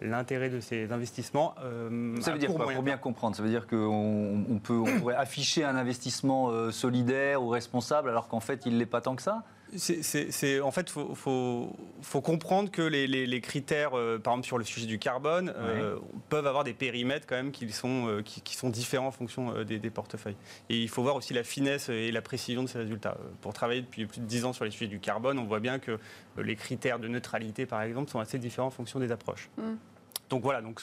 l'intérêt 0.00 0.50
de 0.50 0.60
ces 0.60 0.92
investissements. 0.92 1.54
ça 2.20 2.32
veut 2.32 2.38
dire 2.38 2.52
quoi 2.52 2.72
Pour 2.72 2.82
bien 2.82 2.96
comprendre, 2.96 3.36
ça 3.36 3.42
veut 3.42 3.48
dire 3.48 3.66
qu'on 3.66 4.44
on 4.48 4.58
peut, 4.58 4.78
on 4.78 4.98
pourrait 4.98 5.16
afficher 5.16 5.64
un 5.64 5.76
investissement 5.76 6.70
solidaire 6.70 7.42
ou 7.42 7.48
responsable 7.48 8.08
alors 8.08 8.28
qu'en 8.28 8.40
fait, 8.40 8.66
il 8.66 8.74
ne 8.74 8.78
l'est 8.78 8.86
pas 8.86 9.00
tant 9.00 9.16
que 9.16 9.22
ça? 9.22 9.42
C'est, 9.76 10.60
en 10.60 10.70
fait, 10.70 10.92
il 10.96 11.16
faut, 11.16 12.20
comprendre 12.22 12.70
que 12.70 12.82
les, 12.82 13.40
critères, 13.40 13.96
euh, 13.96 14.18
par 14.18 14.34
exemple 14.34 14.46
sur 14.46 14.58
le 14.58 14.64
sujet 14.64 14.86
du 14.86 14.98
carbone, 14.98 15.52
euh, 15.56 15.98
peuvent 16.28 16.46
avoir 16.46 16.64
des 16.64 16.74
périmètres 16.74 17.26
quand 17.26 17.36
même 17.36 17.52
qui 17.52 17.70
sont, 17.72 18.08
euh, 18.08 18.22
qui, 18.22 18.56
sont 18.56 18.70
différents 18.70 19.08
en 19.08 19.12
fonction 19.12 19.62
des, 19.64 19.90
portefeuilles. 19.90 20.36
Et 20.68 20.80
il 20.80 20.88
faut 20.88 21.02
voir 21.02 21.16
aussi 21.16 21.34
la 21.34 21.44
finesse 21.44 21.88
et 21.88 22.10
la 22.10 22.22
précision 22.22 22.62
de 22.62 22.68
ces 22.68 22.78
résultats. 22.78 23.16
Pour 23.40 23.52
travailler 23.52 23.82
depuis 23.82 24.06
plus 24.06 24.20
de 24.20 24.26
10 24.26 24.44
ans 24.46 24.52
sur 24.52 24.64
les 24.64 24.70
sujets 24.70 24.86
du 24.86 25.00
carbone, 25.00 25.38
on 25.38 25.44
voit 25.44 25.60
bien 25.60 25.78
que 25.78 25.98
les 26.38 26.56
critères 26.56 26.98
de 26.98 27.08
neutralité, 27.08 27.66
par 27.66 27.82
exemple, 27.82 28.10
sont 28.10 28.20
assez 28.20 28.38
différents 28.38 28.68
en 28.68 28.72
fonction 28.72 28.98
des 29.00 29.12
approches. 29.12 29.50
Mm. 29.58 29.74
Donc 30.30 30.42
voilà, 30.42 30.62
donc 30.62 30.80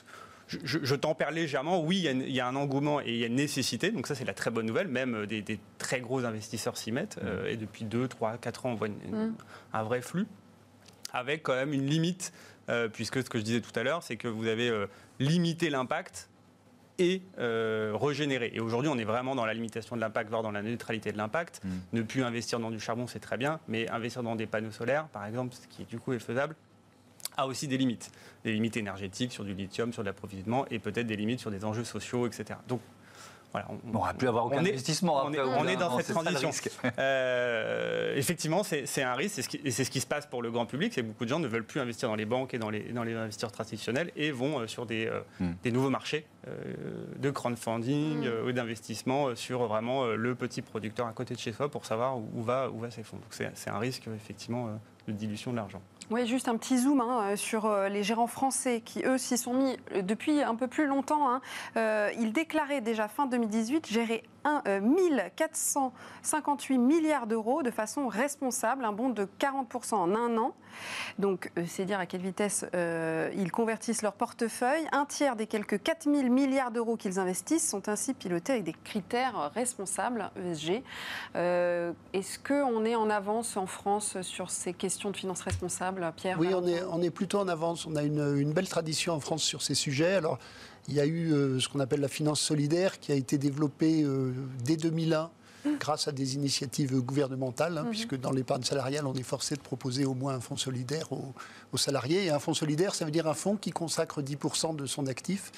je, 0.64 0.96
tempère 0.96 1.32
légèrement. 1.32 1.82
Oui, 1.84 2.06
il 2.06 2.30
y, 2.30 2.40
a, 2.40 2.48
un 2.48 2.56
engouement 2.56 3.02
et 3.02 3.08
il 3.08 3.18
y 3.18 3.24
a 3.24 3.28
une 3.28 3.36
nécessité. 3.36 3.92
Donc 3.92 4.08
ça, 4.08 4.16
c'est 4.16 4.26
la 4.26 4.34
très 4.34 4.52
bonne 4.52 4.66
nouvelle. 4.66 4.88
Même 4.88 5.16
euh, 5.16 5.26
des, 5.26 5.60
très 5.78 6.02
gros 6.02 6.26
investisseurs 6.26 6.78
s'y 6.78 6.92
mettent. 6.92 7.20
Euh, 7.24 7.48
et 7.48 7.58
depuis 7.58 7.86
2, 7.86 8.08
3, 8.08 8.38
4 8.38 8.66
ans, 8.66 8.72
on 8.72 8.76
voit 8.76 8.90
mm. 8.90 9.34
un 9.74 9.84
vrai 9.84 10.02
flux. 10.02 10.28
Avec 11.14 11.44
quand 11.44 11.56
même 11.56 11.74
une 11.74 11.86
limite, 11.86 12.32
euh, 12.70 12.88
puisque 12.88 13.24
ce 13.24 13.30
que 13.30 13.38
je 13.38 13.44
disais 13.44 13.62
tout 13.62 13.78
à 13.78 13.84
l'heure, 13.84 14.04
c'est 14.04 14.16
que 14.16 14.28
vous 14.28 14.48
avez 14.48 14.72
limité 15.20 15.70
l'impact 15.70 16.30
et 16.98 17.22
régénérer. 17.38 18.52
Et 18.54 18.60
aujourd'hui, 18.60 18.90
on 18.94 18.98
est 18.98 19.06
vraiment 19.06 19.36
dans 19.36 19.46
la 19.46 19.54
limitation 19.54 19.96
de 19.96 20.02
l'impact, 20.02 20.30
voire 20.30 20.44
dans 20.44 20.52
la 20.52 20.62
neutralité 20.62 21.12
de 21.12 21.18
l'impact. 21.18 21.62
Mm. 21.64 21.70
Ne 21.94 22.02
plus 22.04 22.24
investir 22.24 22.60
dans 22.60 22.72
du 22.72 22.80
charbon, 22.80 23.08
c'est 23.08 23.20
très 23.20 23.38
bien, 23.38 23.60
mais 23.68 23.90
investir 23.90 24.24
dans 24.24 24.36
des 24.36 24.48
panneaux 24.48 24.72
solaires, 24.72 25.08
par 25.08 25.26
exemple, 25.26 25.56
ce 25.56 25.68
qui 25.68 25.84
du 25.86 26.00
coup 26.00 26.14
est 26.14 26.20
faisable, 26.20 26.56
a 27.42 27.48
aussi 27.48 27.68
des 27.68 27.78
limites. 27.78 28.12
Des 28.44 28.54
limites 28.54 28.78
énergétiques 28.78 29.32
sur 29.32 29.44
du 29.44 29.54
lithium, 29.54 29.94
sur 29.94 30.04
de 30.04 30.08
l'approvisionnement, 30.08 30.66
et 30.72 30.80
peut-être 30.80 31.08
des 31.08 31.16
limites 31.16 31.40
sur 31.40 31.52
des 31.52 31.66
enjeux 31.66 31.84
sociaux, 31.84 32.28
etc. 32.28 32.60
Donc, 32.68 32.82
voilà, 33.52 33.68
on 33.70 34.08
ne 34.08 34.14
plus 34.14 34.28
avoir 34.30 34.46
aucun 34.46 34.60
investissement. 34.60 35.26
On, 35.26 35.34
est, 35.34 35.40
on 35.40 35.68
est, 35.68 35.76
dans 35.76 35.98
cette 36.00 36.16
transition. 36.16 36.52
Euh, 36.98 38.16
effectivement, 38.16 38.64
c'est 38.64 39.04
un 39.04 39.14
risque, 39.14 39.60
et 39.64 39.72
c'est 39.72 39.84
ce 39.84 39.92
qui 39.92 40.00
se 40.00 40.08
passe 40.08 40.26
pour 40.26 40.42
le 40.42 40.52
grand 40.52 40.66
public. 40.66 40.94
C'est 40.94 41.02
beaucoup 41.02 41.26
de 41.26 41.30
gens 41.30 41.40
ne 41.40 41.48
veulent 41.48 41.66
plus 41.66 41.82
investir 41.82 42.08
dans 42.08 42.16
les 42.16 42.26
banques 42.26 42.54
et 42.54 42.60
dans 42.60 42.70
les, 42.70 42.94
dans 42.94 43.04
les 43.04 43.14
investisseurs 43.14 43.52
traditionnels 43.52 44.12
et 44.16 44.32
vont 44.32 44.60
euh, 44.60 44.68
sur 44.68 44.86
des, 44.86 45.08
euh, 45.08 45.20
hmm. 45.40 45.52
des 45.64 45.72
nouveaux 45.72 45.90
marchés 45.90 46.26
de 47.20 47.30
crowdfunding 47.30 48.26
hmm. 48.26 48.48
ou 48.48 48.52
d'investissement 48.52 49.36
sur 49.36 49.68
vraiment 49.68 50.08
le 50.08 50.34
petit 50.34 50.64
producteur 50.64 51.06
à 51.06 51.12
côté 51.12 51.36
de 51.36 51.40
chez 51.40 51.54
soi 51.54 51.70
pour 51.70 51.86
savoir 51.86 52.18
où, 52.18 52.42
va, 52.42 52.72
où 52.72 52.80
va 52.80 52.90
ses 52.90 53.04
fonds. 53.04 53.18
Donc 53.18 53.52
c'est 53.54 53.70
un 53.70 53.78
risque 53.78 54.08
effectivement 54.08 54.70
de 55.08 55.14
dilution 55.14 55.52
de 55.52 55.58
l'argent. 55.58 55.82
Oui, 56.12 56.28
juste 56.28 56.50
un 56.50 56.58
petit 56.58 56.78
zoom 56.78 57.00
hein, 57.00 57.22
euh, 57.22 57.38
sur 57.38 57.66
euh, 57.66 57.88
les 57.88 58.04
gérants 58.04 58.28
français 58.28 58.82
qui, 58.84 59.02
eux, 59.06 59.18
s'y 59.18 59.38
sont 59.38 59.54
mis 59.54 59.78
euh, 59.96 60.02
depuis 60.02 60.42
un 60.42 60.56
peu 60.56 60.68
plus 60.68 60.86
longtemps. 60.86 61.32
Hein. 61.32 61.40
ils 62.20 62.34
déclaraient 62.34 62.82
déjà 62.82 63.08
fin 63.08 63.28
2018 63.28 63.88
gérer 63.88 64.24
1, 64.44 64.82
1458 64.82 66.78
milliards 66.80 67.28
d'euros 67.28 67.64
de 67.64 67.72
façon 67.72 68.10
responsable, 68.10 68.84
un 68.84 68.92
bond 68.92 69.08
de 69.10 69.26
40% 69.40 69.94
en 69.94 70.14
un 70.14 70.38
an. 70.38 70.54
Donc, 71.20 71.52
c'est 71.68 71.86
dire 71.86 72.00
à 72.00 72.06
quelle 72.08 72.22
vitesse 72.22 72.66
ils 72.74 73.52
convertissent 73.52 74.02
leur 74.02 74.14
portefeuille. 74.14 74.88
Un 74.92 75.06
tiers 75.06 75.36
des 75.36 75.46
quelques 75.46 75.84
4000 75.84 76.32
milliards 76.32 76.72
d'euros 76.72 76.98
qu'ils 76.98 77.20
investissent 77.20 77.70
sont 77.70 77.88
ainsi 77.88 78.16
pilotés 78.16 78.54
avec 78.54 78.64
des 78.64 78.74
critères 78.74 79.52
responsables, 79.54 80.32
ESG. 80.44 80.82
Est-ce 81.36 82.40
qu'on 82.40 82.84
est 82.84 82.96
en 82.96 83.12
avance 83.12 83.58
en 83.58 83.68
France 83.68 84.20
sur 84.22 84.50
ces 84.50 84.74
questions 84.74 85.12
de 85.12 85.18
finances 85.18 85.42
responsables? 85.42 86.01
Pierre 86.12 86.40
Oui, 86.40 86.48
on 86.56 86.66
est, 86.66 86.82
on 86.84 87.02
est 87.02 87.12
plutôt 87.12 87.40
en 87.40 87.48
avance. 87.48 87.86
On 87.86 87.96
a 87.96 88.02
une, 88.02 88.54
belle 88.54 88.68
tradition 88.68 89.14
en 89.14 89.20
France 89.20 89.44
sur 89.44 89.62
ces 89.62 89.76
sujets. 89.76 90.16
Alors, 90.16 90.40
il 90.88 90.96
y 90.96 91.00
a 91.00 91.06
eu 91.06 91.32
euh, 91.32 91.60
ce 91.60 91.70
qu'on 91.70 91.80
appelle 91.80 92.02
la 92.02 92.08
finance 92.08 92.42
solidaire 92.42 93.00
qui 93.00 93.12
a 93.12 93.16
été 93.16 93.38
développée 93.38 94.04
euh, 94.04 94.34
dès 94.64 94.78
2001 94.78 95.30
grâce 95.80 96.08
à 96.08 96.12
des 96.12 96.34
initiatives 96.34 97.00
gouvernementales, 97.02 97.78
hein, 97.78 97.84
mhm. 97.84 97.92
puisque 97.92 98.20
dans 98.20 98.32
l'épargne 98.32 98.64
salariale, 98.64 99.06
on 99.06 99.14
est 99.14 99.22
forcé 99.22 99.56
de 99.56 99.62
proposer 99.62 100.06
au 100.06 100.16
moins 100.16 100.34
un 100.34 100.40
fonds 100.40 100.58
solidaire 100.58 101.12
aux, 101.12 101.36
aux, 101.72 101.78
salariés. 101.78 102.26
Et 102.26 102.30
un 102.32 102.40
fonds 102.40 102.56
solidaire, 102.56 102.96
ça 102.96 103.06
veut 103.06 103.12
dire 103.12 103.28
un 103.28 103.36
fonds 103.36 103.58
qui 103.58 103.70
consacre 103.70 104.24
10% 104.24 104.76
de 104.76 104.88
son 104.88 105.06
actif 105.06 105.52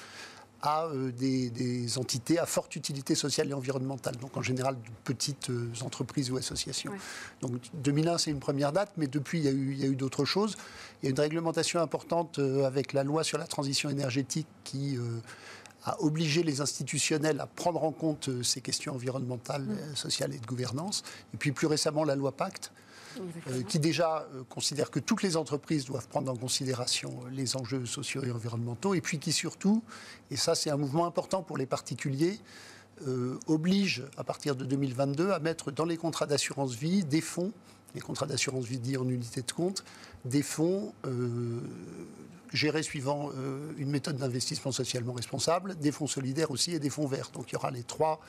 à 0.64 0.86
euh, 0.86 1.12
des, 1.12 1.98
entités 1.98 2.38
à 2.38 2.46
forte 2.46 2.74
utilité 2.74 3.14
sociale 3.14 3.50
et 3.50 3.52
environnementale, 3.52 4.16
donc 4.16 4.36
en 4.36 4.42
général 4.42 4.76
de 4.76 4.90
petites 5.04 5.50
euh, 5.50 5.70
entreprises 5.82 6.30
ou 6.30 6.38
associations. 6.38 6.92
Donc 7.42 7.52
2001, 7.74 8.18
c'est 8.18 8.30
une 8.30 8.40
première 8.40 8.72
date, 8.72 8.90
mais 8.96 9.06
depuis, 9.06 9.38
il 9.38 9.44
y 9.44 9.48
a 9.48 9.50
eu, 9.52 9.92
eu 9.92 9.94
d'autres 9.94 10.24
choses. 10.24 10.56
Il 11.02 11.06
y 11.06 11.08
a 11.08 11.10
une 11.10 11.20
réglementation 11.20 11.80
importante 11.80 12.38
euh, 12.38 12.64
avec 12.64 12.94
la 12.94 13.04
loi 13.04 13.24
sur 13.24 13.36
la 13.36 13.46
transition 13.46 13.90
énergétique 13.90 14.48
qui 14.64 14.98
a 15.84 16.00
obligé 16.00 16.42
les 16.42 16.62
institutionnels 16.62 17.40
à 17.40 17.46
prendre 17.46 17.84
en 17.84 17.92
compte 17.92 18.30
ces 18.42 18.62
questions 18.62 18.94
environnementales, 18.94 19.66
sociales 19.94 20.34
et 20.34 20.38
de 20.38 20.46
gouvernance. 20.46 21.02
Et 21.34 21.36
puis 21.36 21.52
plus 21.52 21.66
récemment, 21.66 22.04
la 22.04 22.16
loi 22.16 22.32
Pacte, 22.32 22.72
euh, 23.48 23.62
qui 23.62 23.78
déjà 23.78 24.26
euh, 24.34 24.42
considère 24.48 24.90
que 24.90 24.98
toutes 24.98 25.22
les 25.22 25.36
entreprises 25.36 25.84
doivent 25.84 26.08
prendre 26.08 26.30
en 26.30 26.36
considération 26.36 27.10
euh, 27.24 27.30
les 27.30 27.56
enjeux 27.56 27.86
sociaux 27.86 28.22
et 28.24 28.30
environnementaux, 28.30 28.94
et 28.94 29.00
puis 29.00 29.18
qui 29.18 29.32
surtout, 29.32 29.82
et 30.30 30.36
ça 30.36 30.54
c'est 30.54 30.70
un 30.70 30.76
mouvement 30.76 31.06
important 31.06 31.42
pour 31.42 31.56
les 31.58 31.66
particuliers, 31.66 32.38
oblige 33.48 34.04
à 34.16 34.22
partir 34.22 34.54
de 34.54 34.64
2022 34.64 35.32
à 35.32 35.40
mettre 35.40 35.72
dans 35.72 35.84
les 35.84 35.96
contrats 35.96 36.26
d'assurance 36.26 36.74
vie 36.74 37.02
des 37.02 37.20
fonds, 37.20 37.50
les 37.96 38.00
contrats 38.00 38.26
d'assurance 38.26 38.66
vie 38.66 38.78
dits 38.78 38.96
en 38.96 39.08
unité 39.08 39.42
de 39.42 39.50
compte, 39.50 39.82
des 40.24 40.44
fonds 40.44 40.94
gérés 42.52 42.84
suivant 42.84 43.32
une 43.78 43.90
méthode 43.90 44.16
d'investissement 44.16 44.70
socialement 44.70 45.12
responsable, 45.12 45.74
des 45.74 45.90
fonds 45.90 46.06
solidaires 46.06 46.52
aussi 46.52 46.70
et 46.70 46.78
des 46.78 46.88
fonds 46.88 47.08
verts. 47.08 47.30
Donc 47.34 47.50
il 47.50 47.54
y 47.54 47.56
aura 47.56 47.72
les 47.72 47.82
trois 47.82 48.20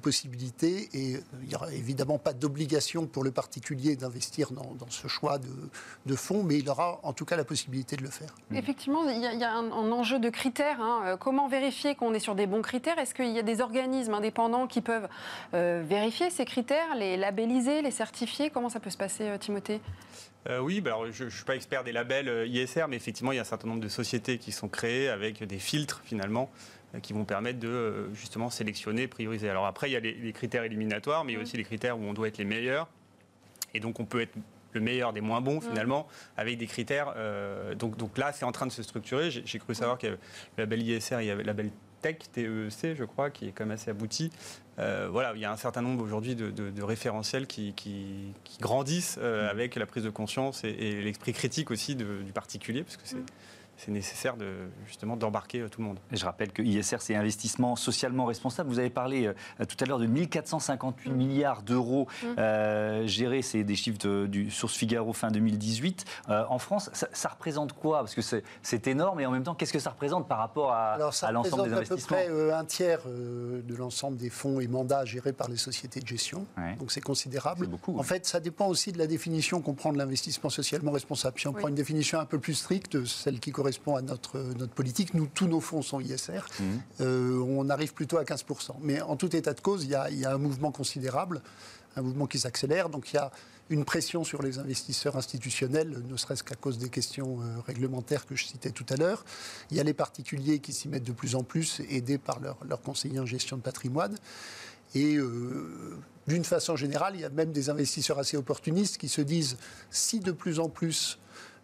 possibilités 0.00 0.88
et 0.92 1.16
euh, 1.16 1.20
il 1.42 1.48
n'y 1.48 1.54
aura 1.54 1.72
évidemment 1.72 2.18
pas 2.18 2.32
d'obligation 2.32 3.06
pour 3.06 3.24
le 3.24 3.30
particulier 3.30 3.96
d'investir 3.96 4.50
dans, 4.52 4.76
ce 4.88 5.08
choix 5.08 5.38
de, 5.38 6.16
fonds, 6.16 6.42
mais 6.42 6.58
il 6.58 6.68
aura 6.68 7.00
en 7.02 7.12
tout 7.12 7.24
cas 7.24 7.36
la 7.36 7.44
possibilité 7.44 7.96
de 7.96 8.02
le 8.02 8.10
faire. 8.10 8.34
Mmh. 8.50 8.56
Effectivement, 8.56 9.08
il 9.08 9.20
y 9.20 9.44
a, 9.44 9.52
un, 9.52 9.70
enjeu 9.70 10.18
de 10.18 10.30
critères. 10.30 10.80
Hein. 10.80 11.16
Comment 11.18 11.48
vérifier 11.48 11.94
qu'on 11.94 12.14
est 12.14 12.20
sur 12.20 12.34
des 12.34 12.46
bons 12.46 12.62
critères? 12.62 12.98
Est-ce 12.98 13.14
qu'il 13.14 13.30
y 13.32 13.38
a 13.38 13.42
des 13.42 13.60
organismes 13.60 14.14
indépendants 14.14 14.66
qui 14.66 14.80
peuvent 14.80 15.08
vérifier 15.52 16.30
ces 16.30 16.44
critères, 16.44 16.94
les 16.96 17.16
labelliser, 17.16 17.82
les 17.82 17.90
certifier? 17.90 18.50
Comment 18.50 18.68
ça 18.68 18.80
peut 18.80 18.90
se 18.90 18.98
passer, 18.98 19.30
Timothée? 19.40 19.80
Euh, 20.48 20.58
oui, 20.58 20.80
bah 20.80 20.96
je 21.12 21.24
ne 21.24 21.30
suis 21.30 21.44
pas 21.44 21.54
expert 21.54 21.84
des 21.84 21.92
labels 21.92 22.28
euh, 22.28 22.46
ISR, 22.46 22.86
mais 22.88 22.96
effectivement, 22.96 23.30
il 23.32 23.36
y 23.36 23.38
a 23.38 23.42
un 23.42 23.44
certain 23.44 23.68
nombre 23.68 23.80
de 23.80 23.88
sociétés 23.88 24.38
qui 24.38 24.50
sont 24.50 24.68
créées 24.68 25.08
avec 25.08 25.44
des 25.44 25.58
filtres, 25.58 26.02
finalement, 26.04 26.50
euh, 26.52 26.81
qui 27.00 27.12
vont 27.12 27.24
permettre 27.24 27.58
de 27.58 28.10
justement 28.14 28.50
sélectionner, 28.50 29.06
prioriser. 29.06 29.48
Alors 29.48 29.66
après, 29.66 29.88
il 29.88 29.92
y 29.92 29.96
a 29.96 30.00
les, 30.00 30.32
critères 30.32 30.64
éliminatoires, 30.64 31.24
mais 31.24 31.32
il 31.32 31.36
y 31.36 31.38
a 31.38 31.42
aussi 31.42 31.56
les 31.56 31.64
critères 31.64 31.98
où 31.98 32.02
on 32.02 32.12
doit 32.12 32.28
être 32.28 32.38
les 32.38 32.44
meilleurs. 32.44 32.88
Et 33.74 33.80
donc, 33.80 34.00
on 34.00 34.04
peut 34.04 34.20
être 34.20 34.34
le 34.72 34.80
meilleur 34.80 35.12
des 35.12 35.20
moins 35.20 35.40
bons, 35.40 35.60
finalement, 35.60 36.06
avec 36.36 36.58
des 36.58 36.66
critères. 36.66 37.14
donc, 37.76 37.96
donc 37.96 38.18
là, 38.18 38.32
c'est 38.32 38.44
en 38.44 38.52
train 38.52 38.66
de 38.66 38.72
se 38.72 38.82
structurer. 38.82 39.30
J'ai 39.30 39.58
cru 39.58 39.74
savoir 39.74 39.98
qu'il 39.98 40.10
y 40.10 40.12
avait 40.12 40.20
le 40.56 40.62
label 40.64 40.82
ISR, 40.82 41.16
il 41.20 41.26
y 41.26 41.30
avait 41.30 41.42
le 41.42 41.46
label 41.46 41.70
Tech, 42.02 42.16
TEC, 42.32 42.96
je 42.96 43.04
crois, 43.04 43.30
qui 43.30 43.46
est 43.46 43.52
quand 43.52 43.64
même 43.64 43.74
assez 43.74 43.90
abouti. 43.90 44.30
voilà, 44.76 45.32
il 45.34 45.40
y 45.40 45.44
a 45.44 45.52
un 45.52 45.56
certain 45.56 45.82
nombre 45.82 46.02
aujourd'hui 46.02 46.34
de, 46.34 46.82
référentiels 46.82 47.46
qui, 47.46 48.34
grandissent 48.60 49.16
mmh. 49.16 49.22
avec 49.50 49.76
la 49.76 49.86
prise 49.86 50.04
de 50.04 50.10
conscience 50.10 50.64
et, 50.64 51.00
l'esprit 51.02 51.32
critique 51.32 51.70
aussi 51.70 51.94
du 51.96 52.32
particulier, 52.34 52.82
parce 52.82 52.96
que 52.96 53.06
c'est. 53.06 53.16
Mmh 53.16 53.26
c'est 53.76 53.90
nécessaire 53.90 54.36
de, 54.36 54.68
justement 54.86 55.16
d'embarquer 55.16 55.60
euh, 55.60 55.68
tout 55.68 55.80
le 55.80 55.88
monde. 55.88 55.98
Et 56.12 56.16
je 56.16 56.24
rappelle 56.24 56.52
que 56.52 56.62
ISR, 56.62 56.98
c'est 57.00 57.14
investissement 57.14 57.74
socialement 57.76 58.26
responsable. 58.26 58.68
Vous 58.68 58.78
avez 58.78 58.90
parlé 58.90 59.26
euh, 59.26 59.64
tout 59.64 59.76
à 59.80 59.86
l'heure 59.86 59.98
de 59.98 60.06
1458 60.06 61.10
mm. 61.10 61.14
milliards 61.14 61.62
d'euros 61.62 62.06
mm. 62.22 62.26
euh, 62.38 63.06
gérés, 63.06 63.42
c'est 63.42 63.64
des 63.64 63.74
chiffres 63.74 64.26
du 64.26 64.50
Source 64.50 64.76
Figaro 64.76 65.12
fin 65.12 65.30
2018. 65.30 66.04
en 66.28 66.58
France, 66.58 66.90
ça, 66.92 67.28
représente 67.28 67.72
quoi? 67.72 67.98
Parce 67.98 68.14
que 68.14 68.22
c'est 68.62 68.86
énorme 68.86 69.20
et 69.20 69.26
en 69.26 69.30
même 69.30 69.42
temps, 69.42 69.54
qu'est-ce 69.54 69.72
que 69.72 69.78
ça 69.78 69.90
représente 69.90 70.28
par 70.28 70.38
rapport 70.38 70.72
à, 70.72 70.96
l'ensemble 70.98 71.68
des 71.68 71.74
investissements 71.74 72.16
à 72.16 72.22
peu 72.22 72.26
près 72.26 72.52
un 72.52 72.64
tiers 72.64 73.00
de 73.06 73.74
l'ensemble 73.74 74.16
des 74.16 74.30
fonds 74.30 74.60
et 74.60 74.68
mandats 74.68 75.04
gérés 75.04 75.32
par 75.32 75.48
les 75.48 75.56
sociétés 75.56 76.00
de 76.00 76.06
gestion. 76.06 76.46
Donc 76.78 76.92
c'est 76.92 77.00
considérable. 77.00 77.66
Beaucoup, 77.66 77.98
en 77.98 78.02
fait, 78.02 78.26
ça 78.26 78.40
dépend 78.40 78.66
aussi 78.66 78.92
de 78.92 78.98
la 78.98 79.06
définition 79.06 79.60
qu'on 79.60 79.74
prend 79.74 79.92
de 79.92 79.98
l'investissement 79.98 80.50
socialement 80.50 80.92
responsable. 80.92 81.38
Si 81.40 81.48
on 81.48 81.52
prend 81.52 81.68
une 81.68 81.74
définition 81.74 82.20
un 82.20 82.26
peu 82.26 82.38
plus 82.38 82.54
stricte, 82.54 83.04
celle 83.04 83.40
qui 83.40 83.50
correspond 83.50 83.61
correspond 83.62 83.94
à 83.94 84.02
notre, 84.02 84.38
notre 84.58 84.72
politique. 84.72 85.14
Nous, 85.14 85.28
tous 85.32 85.46
nos 85.46 85.60
fonds 85.60 85.82
sont 85.82 86.00
ISR. 86.00 86.40
Mmh. 86.58 86.64
Euh, 87.00 87.38
on 87.38 87.70
arrive 87.70 87.94
plutôt 87.94 88.18
à 88.18 88.24
15%. 88.24 88.72
Mais 88.80 89.00
en 89.00 89.14
tout 89.14 89.36
état 89.36 89.54
de 89.54 89.60
cause, 89.60 89.84
il 89.84 89.90
y 89.90 89.94
a, 89.94 90.10
il 90.10 90.18
y 90.18 90.24
a 90.24 90.32
un 90.32 90.38
mouvement 90.38 90.72
considérable, 90.72 91.42
un 91.94 92.02
mouvement 92.02 92.26
qui 92.26 92.40
s'accélère. 92.40 92.88
Donc 92.88 93.12
il 93.12 93.16
y 93.16 93.18
a 93.20 93.30
une 93.70 93.84
pression 93.84 94.24
sur 94.24 94.42
les 94.42 94.58
investisseurs 94.58 95.16
institutionnels, 95.16 96.02
ne 96.08 96.16
serait-ce 96.16 96.42
qu'à 96.42 96.56
cause 96.56 96.76
des 96.76 96.88
questions 96.88 97.40
euh, 97.40 97.60
réglementaires 97.64 98.26
que 98.26 98.34
je 98.34 98.46
citais 98.46 98.72
tout 98.72 98.84
à 98.88 98.96
l'heure. 98.96 99.24
Il 99.70 99.76
y 99.76 99.80
a 99.80 99.84
les 99.84 99.94
particuliers 99.94 100.58
qui 100.58 100.72
s'y 100.72 100.88
mettent 100.88 101.04
de 101.04 101.12
plus 101.12 101.36
en 101.36 101.44
plus, 101.44 101.80
aidés 101.88 102.18
par 102.18 102.40
leurs 102.40 102.58
leur 102.68 102.82
conseillers 102.82 103.20
en 103.20 103.26
gestion 103.26 103.56
de 103.56 103.62
patrimoine. 103.62 104.16
Et 104.96 105.14
euh, 105.14 105.96
d'une 106.26 106.44
façon 106.44 106.74
générale, 106.74 107.14
il 107.14 107.20
y 107.20 107.24
a 107.24 107.30
même 107.30 107.52
des 107.52 107.70
investisseurs 107.70 108.18
assez 108.18 108.36
opportunistes 108.36 108.98
qui 108.98 109.08
se 109.08 109.20
disent 109.20 109.56
si 109.90 110.18
de 110.18 110.32
plus 110.32 110.58
en 110.58 110.68
plus 110.68 111.20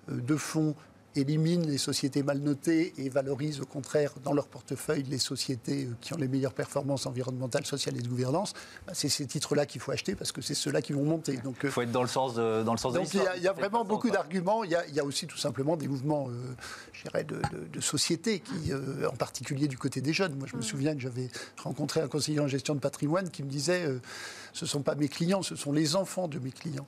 de 0.08 0.36
fonds 0.36 0.74
élimine 1.20 1.66
les 1.66 1.78
sociétés 1.78 2.22
mal 2.22 2.38
notées 2.38 2.92
et 2.98 3.08
valorise 3.08 3.60
au 3.60 3.66
contraire 3.66 4.12
dans 4.22 4.32
leur 4.32 4.46
portefeuille 4.46 5.04
les 5.04 5.18
sociétés 5.18 5.84
euh, 5.84 5.94
qui 6.00 6.14
ont 6.14 6.16
les 6.16 6.28
meilleures 6.28 6.52
performances 6.52 7.06
environnementales, 7.06 7.66
sociales 7.66 7.96
et 7.96 8.00
de 8.00 8.08
gouvernance, 8.08 8.54
bah, 8.86 8.92
c'est 8.94 9.08
ces 9.08 9.26
titres-là 9.26 9.66
qu'il 9.66 9.80
faut 9.80 9.92
acheter 9.92 10.14
parce 10.14 10.32
que 10.32 10.40
c'est 10.40 10.54
ceux-là 10.54 10.82
qui 10.82 10.92
vont 10.92 11.04
monter. 11.04 11.36
Donc, 11.38 11.56
il 11.62 11.66
euh, 11.66 11.70
faut 11.70 11.82
être 11.82 11.92
dans 11.92 12.02
le 12.02 12.08
sens 12.08 12.34
de, 12.34 12.62
dans 12.62 12.72
le 12.72 12.78
sens 12.78 12.94
donc 12.94 13.12
il 13.14 13.42
y 13.42 13.48
a, 13.48 13.52
vraiment 13.52 13.84
beaucoup 13.84 14.10
d'arguments. 14.10 14.64
Il, 14.64 14.70
y 14.70 15.00
a 15.00 15.04
aussi 15.04 15.26
tout 15.26 15.36
simplement 15.36 15.76
des 15.76 15.88
mouvements, 15.88 16.28
euh, 16.28 16.32
je 16.92 17.02
dirais, 17.02 17.24
de, 17.24 17.40
de, 17.72 17.80
sociétés 17.80 18.40
qui, 18.40 18.72
en 18.74 19.16
particulier 19.16 19.68
du 19.68 19.78
côté 19.78 20.00
des 20.00 20.12
jeunes. 20.12 20.34
Moi, 20.34 20.46
je 20.50 20.56
me 20.56 20.62
souviens 20.62 20.94
que 20.94 21.00
j'avais 21.00 21.28
rencontré 21.62 22.00
un 22.00 22.08
conseiller 22.08 22.40
en 22.40 22.48
gestion 22.48 22.74
de 22.74 22.80
patrimoine 22.80 23.30
qui 23.30 23.42
me 23.42 23.48
disait 23.48 23.86
ce 24.52 24.64
ne 24.64 24.68
sont 24.68 24.82
pas 24.82 24.94
mes 24.94 25.08
clients, 25.08 25.42
ce 25.42 25.56
sont 25.56 25.72
les 25.72 25.96
enfants 25.96 26.28
de 26.28 26.38
mes 26.38 26.50
clients 26.50 26.86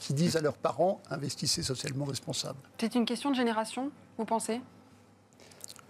qui 0.00 0.14
disent 0.14 0.36
à 0.36 0.40
leurs 0.40 0.56
parents 0.56 1.00
investissez 1.10 1.62
socialement 1.62 2.04
responsable. 2.04 2.58
C'est 2.78 2.94
une 2.94 3.04
question 3.04 3.30
de 3.30 3.36
génération, 3.36 3.90
vous 4.18 4.24
pensez? 4.24 4.60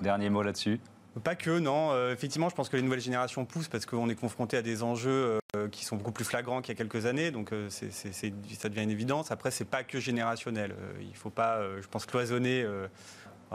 Dernier 0.00 0.30
mot 0.30 0.42
là-dessus. 0.42 0.80
Pas 1.24 1.34
que, 1.34 1.58
non. 1.58 1.92
Euh, 1.92 2.12
effectivement, 2.12 2.50
je 2.50 2.54
pense 2.54 2.68
que 2.68 2.76
les 2.76 2.82
nouvelles 2.82 3.00
générations 3.00 3.46
poussent 3.46 3.68
parce 3.68 3.86
qu'on 3.86 4.08
est 4.10 4.14
confronté 4.14 4.56
à 4.58 4.62
des 4.62 4.82
enjeux 4.82 5.40
euh, 5.56 5.68
qui 5.68 5.84
sont 5.84 5.96
beaucoup 5.96 6.12
plus 6.12 6.26
flagrants 6.26 6.60
qu'il 6.60 6.74
y 6.74 6.76
a 6.76 6.78
quelques 6.78 7.06
années. 7.06 7.30
Donc, 7.30 7.52
euh, 7.52 7.70
ça 7.70 8.68
devient 8.68 8.82
une 8.82 8.90
évidence. 8.90 9.30
Après, 9.30 9.50
c'est 9.50 9.64
pas 9.64 9.82
que 9.82 9.98
générationnel. 9.98 10.74
il 11.00 11.08
ne 11.08 11.14
faut 11.14 11.30
pas, 11.30 11.60
je 11.80 11.86
pense, 11.88 12.04
cloisonner 12.04 12.66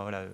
ah, 0.01 0.03
voilà, 0.03 0.17
euh, 0.19 0.29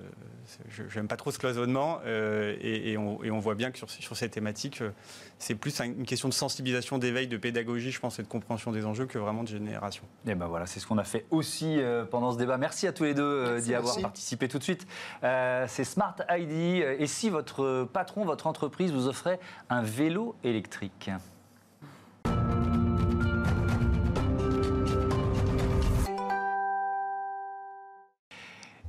je 0.69 0.97
n'aime 0.97 1.07
pas 1.07 1.17
trop 1.17 1.31
ce 1.31 1.39
cloisonnement 1.39 1.99
euh, 2.05 2.55
et, 2.61 2.97
on, 2.97 3.39
voit 3.39 3.55
bien 3.55 3.71
que 3.71 3.77
sur, 3.77 3.89
sur 3.89 4.15
cette 4.15 4.31
thématique, 4.31 4.81
euh, 4.81 4.91
c'est 5.39 5.55
plus 5.55 5.79
une 5.81 6.05
question 6.05 6.29
de 6.29 6.33
sensibilisation, 6.33 6.97
d'éveil, 6.97 7.27
de 7.27 7.37
pédagogie, 7.37 7.91
je 7.91 7.99
pense, 7.99 8.19
et 8.19 8.23
de 8.23 8.27
compréhension 8.27 8.71
des 8.71 8.85
enjeux 8.85 9.05
que 9.05 9.17
vraiment 9.17 9.43
de 9.43 9.49
génération. 9.49 10.03
Et 10.25 10.35
ben 10.35 10.47
voilà, 10.47 10.65
c'est 10.65 10.79
ce 10.79 10.87
qu'on 10.87 10.97
a 10.97 11.03
fait 11.03 11.25
aussi 11.31 11.79
pendant 12.09 12.31
ce 12.31 12.37
débat. 12.37 12.57
Merci 12.57 12.87
à 12.87 12.93
tous 12.93 13.03
les 13.03 13.13
deux 13.13 13.59
d'y 13.61 13.75
avoir 13.75 13.99
participé 13.99 14.47
tout 14.47 14.57
de 14.57 14.63
suite. 14.63 14.87
c'est 15.21 15.83
Smart 15.83 16.15
ID. 16.29 16.83
Et 16.99 17.07
si 17.07 17.29
votre 17.29 17.87
patron, 17.91 18.25
votre 18.25 18.47
entreprise 18.47 18.91
vous 18.91 19.07
offrait 19.07 19.39
un 19.69 19.83
vélo 19.83 20.35
électrique? 20.43 21.11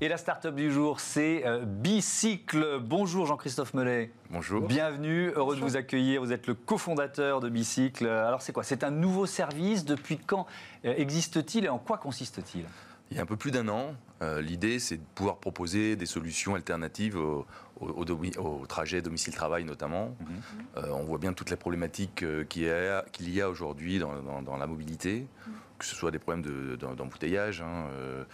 Et 0.01 0.07
la 0.07 0.17
start-up 0.17 0.55
du 0.55 0.71
jour, 0.71 1.01
c'est 1.01 1.45
euh, 1.45 1.65
Bicycle. 1.65 2.79
Bonjour 2.81 3.27
Jean-Christophe 3.27 3.75
Mellet. 3.75 4.13
Bonjour. 4.31 4.65
Bienvenue, 4.65 5.33
heureux 5.35 5.57
de 5.57 5.61
vous 5.61 5.77
accueillir. 5.77 6.21
Vous 6.21 6.33
êtes 6.33 6.47
le 6.47 6.55
cofondateur 6.55 7.41
de 7.41 7.49
Bicycle. 7.49 8.07
Alors 8.07 8.41
c'est 8.41 8.53
quoi? 8.53 8.63
C'est 8.63 8.85
un 8.85 8.93
nouveau 8.93 9.27
service? 9.27 9.85
Depuis 9.85 10.17
quand 10.17 10.47
euh, 10.85 10.95
existe-t-il 10.97 11.65
et 11.65 11.69
en 11.69 11.79
quoi 11.79 11.99
consiste-t-il? 11.99 12.65
Il 13.11 13.17
y 13.17 13.21
a 13.21 13.25
un 13.25 13.27
peu 13.27 13.37
plus 13.37 13.51
d'un 13.51 13.67
an, 13.67 13.95
euh, 14.23 14.41
l'idée 14.41 14.79
c'est 14.79 14.99
de 14.99 15.05
pouvoir 15.17 15.39
proposer 15.39 15.97
des 15.97 16.07
solutions 16.07 16.55
alternatives 16.55 17.17
au, 17.17 17.45
au, 17.81 18.67
trajet 18.69 19.03
domicile-travail 19.03 19.65
notamment. 19.65 20.15
Mhm. 20.21 20.93
on 20.93 21.03
voit 21.03 21.19
bien 21.19 21.33
toutes 21.33 21.51
les 21.51 21.57
problématiques 21.57 22.25
qu'il 22.49 22.63
y 22.63 23.41
a, 23.41 23.49
aujourd'hui 23.49 23.99
dans, 23.99 24.57
la 24.59 24.67
mobilité. 24.69 25.27
Mhm 25.47 25.55
que 25.79 25.85
ce 25.85 25.95
soit 25.95 26.11
des 26.11 26.19
problèmes 26.19 26.45
d'embouteillage, 26.77 27.63
hein, 27.63 27.89
euh, 27.93 28.25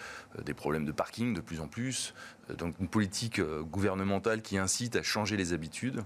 des 0.44 0.54
problèmes 0.54 0.84
de 0.84 0.92
parking 0.92 1.34
de 1.34 1.40
plus 1.40 1.60
en 1.60 1.68
plus. 1.68 2.14
Euh, 2.50 2.54
donc 2.54 2.74
une 2.80 2.88
politique 2.88 3.38
euh, 3.38 3.62
gouvernementale 3.62 4.42
qui 4.42 4.56
incite 4.56 4.96
à 4.96 5.02
changer 5.02 5.36
les 5.36 5.52
habitudes. 5.52 6.02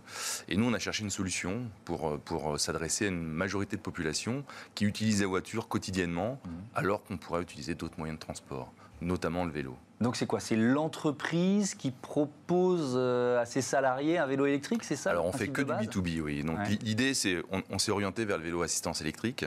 Et 0.48 0.56
nous, 0.56 0.66
on 0.66 0.74
a 0.74 0.78
cherché 0.78 1.04
une 1.04 1.10
solution 1.10 1.62
pour, 1.84 2.18
pour 2.20 2.58
s'adresser 2.58 3.06
à 3.06 3.08
une 3.08 3.22
majorité 3.22 3.76
de 3.76 3.82
population 3.82 4.44
qui 4.74 4.84
utilise 4.84 5.20
la 5.20 5.28
voiture 5.28 5.68
quotidiennement, 5.68 6.40
mmh. 6.44 6.48
alors 6.74 7.02
qu'on 7.04 7.16
pourrait 7.16 7.42
utiliser 7.42 7.74
d'autres 7.74 7.98
moyens 7.98 8.18
de 8.18 8.24
transport, 8.24 8.72
notamment 9.00 9.44
le 9.44 9.52
vélo. 9.52 9.76
Donc 10.00 10.14
c'est 10.14 10.26
quoi? 10.26 10.38
C'est 10.38 10.56
l'entreprise 10.56 11.74
qui 11.74 11.90
propose 11.90 12.96
à 12.96 13.44
ses 13.46 13.62
salariés 13.62 14.16
un 14.16 14.26
vélo 14.26 14.46
électrique, 14.46 14.84
c'est 14.84 14.94
ça 14.94 15.10
Alors 15.10 15.26
on 15.26 15.32
fait 15.32 15.48
que 15.48 15.62
du 15.62 15.72
B2B, 15.72 16.20
oui. 16.20 16.44
Donc 16.44 16.58
l'idée 16.82 17.14
c'est, 17.14 17.42
on, 17.50 17.62
on 17.68 17.78
s'est 17.80 17.90
orienté 17.90 18.24
vers 18.24 18.38
le 18.38 18.44
vélo 18.44 18.62
assistance 18.62 19.00
électrique 19.00 19.44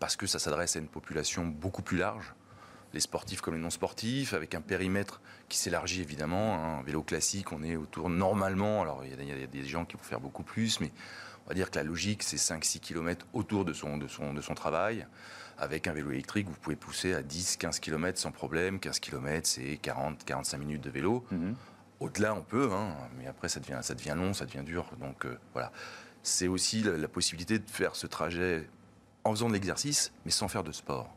parce 0.00 0.16
que 0.16 0.26
ça 0.26 0.38
s'adresse 0.38 0.76
à 0.76 0.78
une 0.78 0.88
population 0.88 1.44
beaucoup 1.46 1.82
plus 1.82 1.98
large, 1.98 2.34
les 2.94 3.00
sportifs 3.00 3.40
comme 3.40 3.54
les 3.54 3.60
non-sportifs, 3.60 4.32
avec 4.32 4.54
un 4.54 4.60
périmètre 4.60 5.20
qui 5.48 5.58
s'élargit 5.58 6.00
évidemment. 6.00 6.54
Hein. 6.54 6.78
Un 6.80 6.82
vélo 6.82 7.02
classique, 7.02 7.52
on 7.52 7.62
est 7.62 7.76
autour 7.76 8.08
normalement, 8.08 8.82
alors 8.82 9.04
il 9.04 9.10
y, 9.10 9.32
a 9.32 9.46
des 9.46 9.64
gens 9.64 9.84
qui 9.84 9.96
vont 9.96 10.02
faire 10.02 10.20
beaucoup 10.20 10.42
plus, 10.42 10.80
mais 10.80 10.90
on 11.46 11.48
va 11.48 11.54
dire 11.54 11.70
que 11.70 11.76
la 11.76 11.84
logique, 11.84 12.22
c'est 12.22 12.36
5-6 12.36 12.80
km 12.80 13.26
autour 13.32 13.64
de 13.64 13.72
son, 13.72 13.96
de, 13.96 14.06
son, 14.06 14.34
de 14.34 14.40
son 14.40 14.54
travail. 14.54 15.06
Avec 15.56 15.88
un 15.88 15.92
vélo 15.92 16.10
électrique, 16.10 16.46
vous 16.46 16.54
pouvez 16.54 16.76
pousser 16.76 17.14
à 17.14 17.22
10-15 17.22 17.80
km 17.80 18.18
sans 18.18 18.30
problème. 18.30 18.78
15 18.78 19.00
km, 19.00 19.48
c'est 19.48 19.80
40-45 19.82 20.58
minutes 20.58 20.82
de 20.82 20.90
vélo. 20.90 21.24
Mhm. 21.30 21.56
Au-delà, 22.00 22.34
on 22.34 22.42
peut, 22.42 22.70
hein, 22.72 22.94
mais 23.18 23.26
après, 23.26 23.48
ça 23.48 23.58
devient, 23.60 23.80
ça 23.82 23.94
devient 23.94 24.14
long, 24.14 24.34
ça 24.34 24.44
devient 24.44 24.62
dur. 24.62 24.90
Donc 25.00 25.24
euh, 25.24 25.36
voilà. 25.54 25.72
C'est 26.22 26.48
aussi 26.48 26.82
la, 26.82 27.08
possibilité 27.08 27.58
de 27.58 27.68
faire 27.68 27.96
ce 27.96 28.06
trajet 28.06 28.68
en 29.24 29.30
faisant 29.30 29.48
de 29.48 29.52
l'exercice, 29.52 30.12
mais 30.24 30.30
sans 30.30 30.48
faire 30.48 30.64
de 30.64 30.72
sport. 30.72 31.08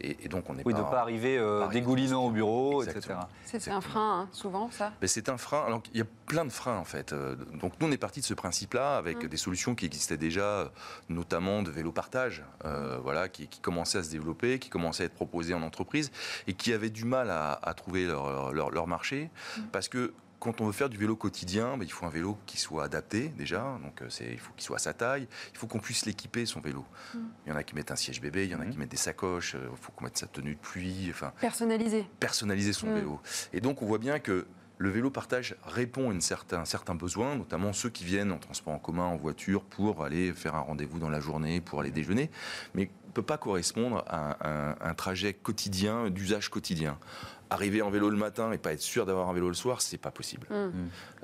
Et, 0.00 0.28
donc 0.28 0.50
on 0.50 0.54
n'est 0.54 0.62
oui, 0.64 0.72
pas... 0.72 0.80
de 0.80 0.84
ne 0.84 0.90
pas 0.90 1.00
arriver 1.00 1.38
euh, 1.38 1.66
dégoulinant 1.68 2.24
au 2.24 2.30
bureau, 2.30 2.82
etc. 2.82 3.14
C'est 3.44 3.70
un 3.70 3.80
frein, 3.80 4.22
hein, 4.22 4.28
souvent, 4.32 4.70
ça? 4.70 4.92
C'est 5.04 5.28
un 5.28 5.36
frein. 5.36 5.64
Alors, 5.66 5.82
il 5.92 5.98
y 5.98 6.02
a 6.02 6.06
plein 6.26 6.44
de 6.44 6.50
freins, 6.50 6.78
en 6.78 6.84
fait. 6.84 7.12
Euh, 7.12 7.36
donc 7.60 7.72
nous, 7.80 7.86
on 7.86 7.92
est 7.92 7.98
parti 7.98 8.20
de 8.20 8.24
ce 8.24 8.34
principe-là, 8.34 8.96
avec 8.96 9.22
mmh. 9.22 9.28
des 9.28 9.36
solutions 9.36 9.74
qui 9.74 9.86
existaient 9.86 10.16
déjà, 10.16 10.72
notamment 11.08 11.62
de 11.62 11.70
vélo 11.70 11.92
partage, 11.92 12.44
euh, 12.64 12.98
voilà, 13.02 13.28
qui, 13.28 13.46
qui, 13.46 13.60
commençaient 13.60 13.98
à 13.98 14.02
se 14.02 14.10
développer, 14.10 14.58
qui 14.58 14.68
commençaient 14.68 15.04
à 15.04 15.06
être 15.06 15.14
proposées 15.14 15.54
en 15.54 15.62
entreprise, 15.62 16.10
et 16.46 16.54
qui 16.54 16.72
avaient 16.72 16.90
du 16.90 17.04
mal 17.04 17.30
à, 17.30 17.74
trouver 17.76 18.06
leur, 18.06 18.52
leur, 18.52 18.86
marché, 18.86 19.30
mmh. 19.56 19.60
parce 19.70 19.88
que 19.88 20.12
quand 20.42 20.60
on 20.60 20.66
veut 20.66 20.72
faire 20.72 20.88
du 20.88 20.96
vélo 20.96 21.14
quotidien, 21.14 21.76
bah, 21.76 21.84
il 21.84 21.92
faut 21.92 22.04
un 22.04 22.10
vélo 22.10 22.36
qui 22.46 22.58
soit 22.58 22.82
adapté 22.82 23.28
déjà. 23.28 23.78
Donc 23.80 24.02
euh, 24.02 24.08
il 24.20 24.40
faut 24.40 24.52
qu'il 24.54 24.64
soit 24.64 24.76
à 24.76 24.80
sa 24.80 24.92
taille. 24.92 25.28
Il 25.52 25.58
faut 25.58 25.68
qu'on 25.68 25.78
puisse 25.78 26.04
l'équiper 26.04 26.46
son 26.46 26.60
vélo. 26.60 26.84
Mm. 27.14 27.18
Il 27.46 27.50
y 27.50 27.52
en 27.52 27.56
a 27.56 27.62
qui 27.62 27.76
mettent 27.76 27.92
un 27.92 27.96
siège 27.96 28.20
bébé, 28.20 28.46
il 28.46 28.50
y 28.50 28.54
en 28.56 28.60
a 28.60 28.66
qui 28.66 28.76
mm. 28.76 28.80
mettent 28.80 28.90
des 28.90 28.96
sacoches. 28.96 29.54
Euh, 29.54 29.68
il 29.70 29.76
faut 29.80 29.92
qu'on 29.92 30.02
mette 30.02 30.18
sa 30.18 30.26
tenue 30.26 30.56
de 30.56 30.60
pluie. 30.60 31.06
Enfin, 31.10 31.32
personnaliser. 31.40 32.08
Personnaliser 32.18 32.72
son 32.72 32.88
mm. 32.88 32.94
vélo. 32.94 33.20
Et 33.52 33.60
donc 33.60 33.82
on 33.82 33.86
voit 33.86 33.98
bien 33.98 34.18
que 34.18 34.48
le 34.78 34.90
vélo 34.90 35.10
partage 35.10 35.54
répond 35.62 36.10
à 36.10 36.12
un 36.12 36.18
certain, 36.18 36.64
certain 36.64 36.96
besoin, 36.96 37.36
notamment 37.36 37.72
ceux 37.72 37.90
qui 37.90 38.04
viennent 38.04 38.32
en 38.32 38.38
transport 38.38 38.74
en 38.74 38.80
commun, 38.80 39.04
en 39.04 39.16
voiture, 39.16 39.62
pour 39.62 40.04
aller 40.04 40.32
faire 40.32 40.56
un 40.56 40.60
rendez-vous 40.60 40.98
dans 40.98 41.10
la 41.10 41.20
journée, 41.20 41.60
pour 41.60 41.78
aller 41.78 41.92
déjeuner. 41.92 42.32
Mais 42.74 42.90
ne 43.06 43.12
peut 43.12 43.22
pas 43.22 43.38
correspondre 43.38 44.02
à 44.08 44.38
un 44.80 44.94
trajet 44.94 45.34
quotidien, 45.34 46.10
d'usage 46.10 46.48
quotidien 46.48 46.98
arriver 47.52 47.82
en 47.82 47.90
vélo 47.90 48.10
le 48.10 48.16
matin 48.16 48.52
et 48.52 48.58
pas 48.58 48.72
être 48.72 48.80
sûr 48.80 49.06
d'avoir 49.06 49.28
un 49.28 49.32
vélo 49.32 49.48
le 49.48 49.54
soir, 49.54 49.80
c'est 49.80 49.98
pas 49.98 50.10
possible. 50.10 50.46
Mm. 50.50 50.54
Mm. 50.54 50.70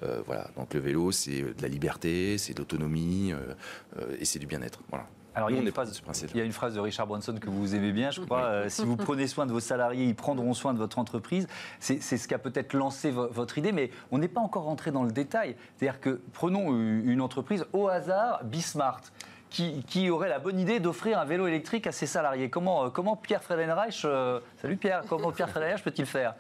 Euh, 0.03 0.23
voilà. 0.27 0.49
Donc 0.57 0.75
le 0.75 0.81
vélo, 0.81 1.13
c'est 1.13 1.43
de 1.43 1.63
la 1.63 1.69
liberté, 1.69 2.39
c'est 2.39 2.55
d'autonomie 2.55 3.33
euh, 3.33 3.55
euh, 3.99 4.17
et 4.21 4.25
c'est 4.25 4.39
du 4.39 4.47
bien-être. 4.47 4.81
Voilà. 4.91 5.07
Alors, 5.39 5.51
il 5.51 5.57
y, 5.57 5.59
a 5.61 5.63
une 5.63 5.71
phrase, 5.71 6.03
il 6.35 6.37
y 6.37 6.41
a 6.41 6.45
une 6.45 6.53
phrase 6.53 6.75
de 6.75 6.81
Richard 6.81 7.07
Branson 7.07 7.33
que 7.41 7.49
vous 7.49 7.77
aimez 7.77 7.93
bien, 7.93 8.11
je 8.11 8.21
crois. 8.21 8.43
Euh, 8.43 8.69
si 8.69 8.85
vous 8.85 8.97
prenez 8.97 9.29
soin 9.29 9.47
de 9.47 9.53
vos 9.53 9.61
salariés, 9.61 10.05
ils 10.05 10.17
prendront 10.17 10.53
soin 10.53 10.75
de 10.75 10.79
votre 10.79 10.99
entreprise. 10.99 11.47
C'est 11.79 12.01
ce 12.01 12.27
qui 12.27 12.35
a 12.35 12.41
peut-être 12.41 12.73
lancé 12.73 13.13
votre 13.13 13.57
idée, 13.57 13.71
mais 13.71 13.93
on 14.11 14.19
n'est 14.19 14.27
pas 14.27 14.41
encore 14.41 14.65
rentré 14.65 14.91
dans 14.91 15.05
le 15.05 15.13
détail. 15.13 15.55
C'est-à-dire 15.77 16.01
que 16.01 16.21
prenons 16.33 16.73
une 16.77 17.21
entreprise 17.21 17.65
au 17.73 17.87
hasard, 17.87 18.43
Bismart. 18.43 19.03
Qui, 19.51 19.83
qui, 19.85 20.11
aurait 20.11 20.29
la 20.29 20.39
bonne 20.39 20.61
idée 20.61 20.79
d'offrir 20.79 21.19
un 21.19 21.25
vélo 21.25 21.47
électrique 21.47 21.87
à 21.87 21.93
ses 21.93 22.07
salariés. 22.07 22.51
Comment, 22.51 22.85
euh, 22.85 22.91
comment 22.91 23.17
Pierre 23.17 23.43
Friedenreich, 23.43 24.03
euh, 24.05 24.41
salut 24.61 24.77
Pierre, 24.77 25.03
comment 25.09 25.33
Pierre 25.33 25.49
Friedenreich 25.49 25.83
peut-il 25.83 26.05
faire? 26.07 26.35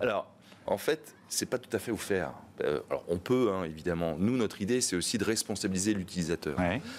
Alors, 0.00 0.26
en 0.66 0.78
fait, 0.78 1.14
c'est 1.28 1.46
pas 1.46 1.58
tout 1.58 1.74
à 1.74 1.78
fait 1.78 1.90
offert. 1.90 2.32
Euh, 2.62 2.80
alors 2.88 3.04
on 3.08 3.18
peut, 3.18 3.50
hein, 3.52 3.64
évidemment. 3.64 4.16
Nous, 4.18 4.36
notre 4.36 4.60
idée, 4.60 4.80
c'est 4.80 4.96
aussi 4.96 5.18
de 5.18 5.24
responsabiliser 5.24 5.94
l'utilisateur. 5.94 6.56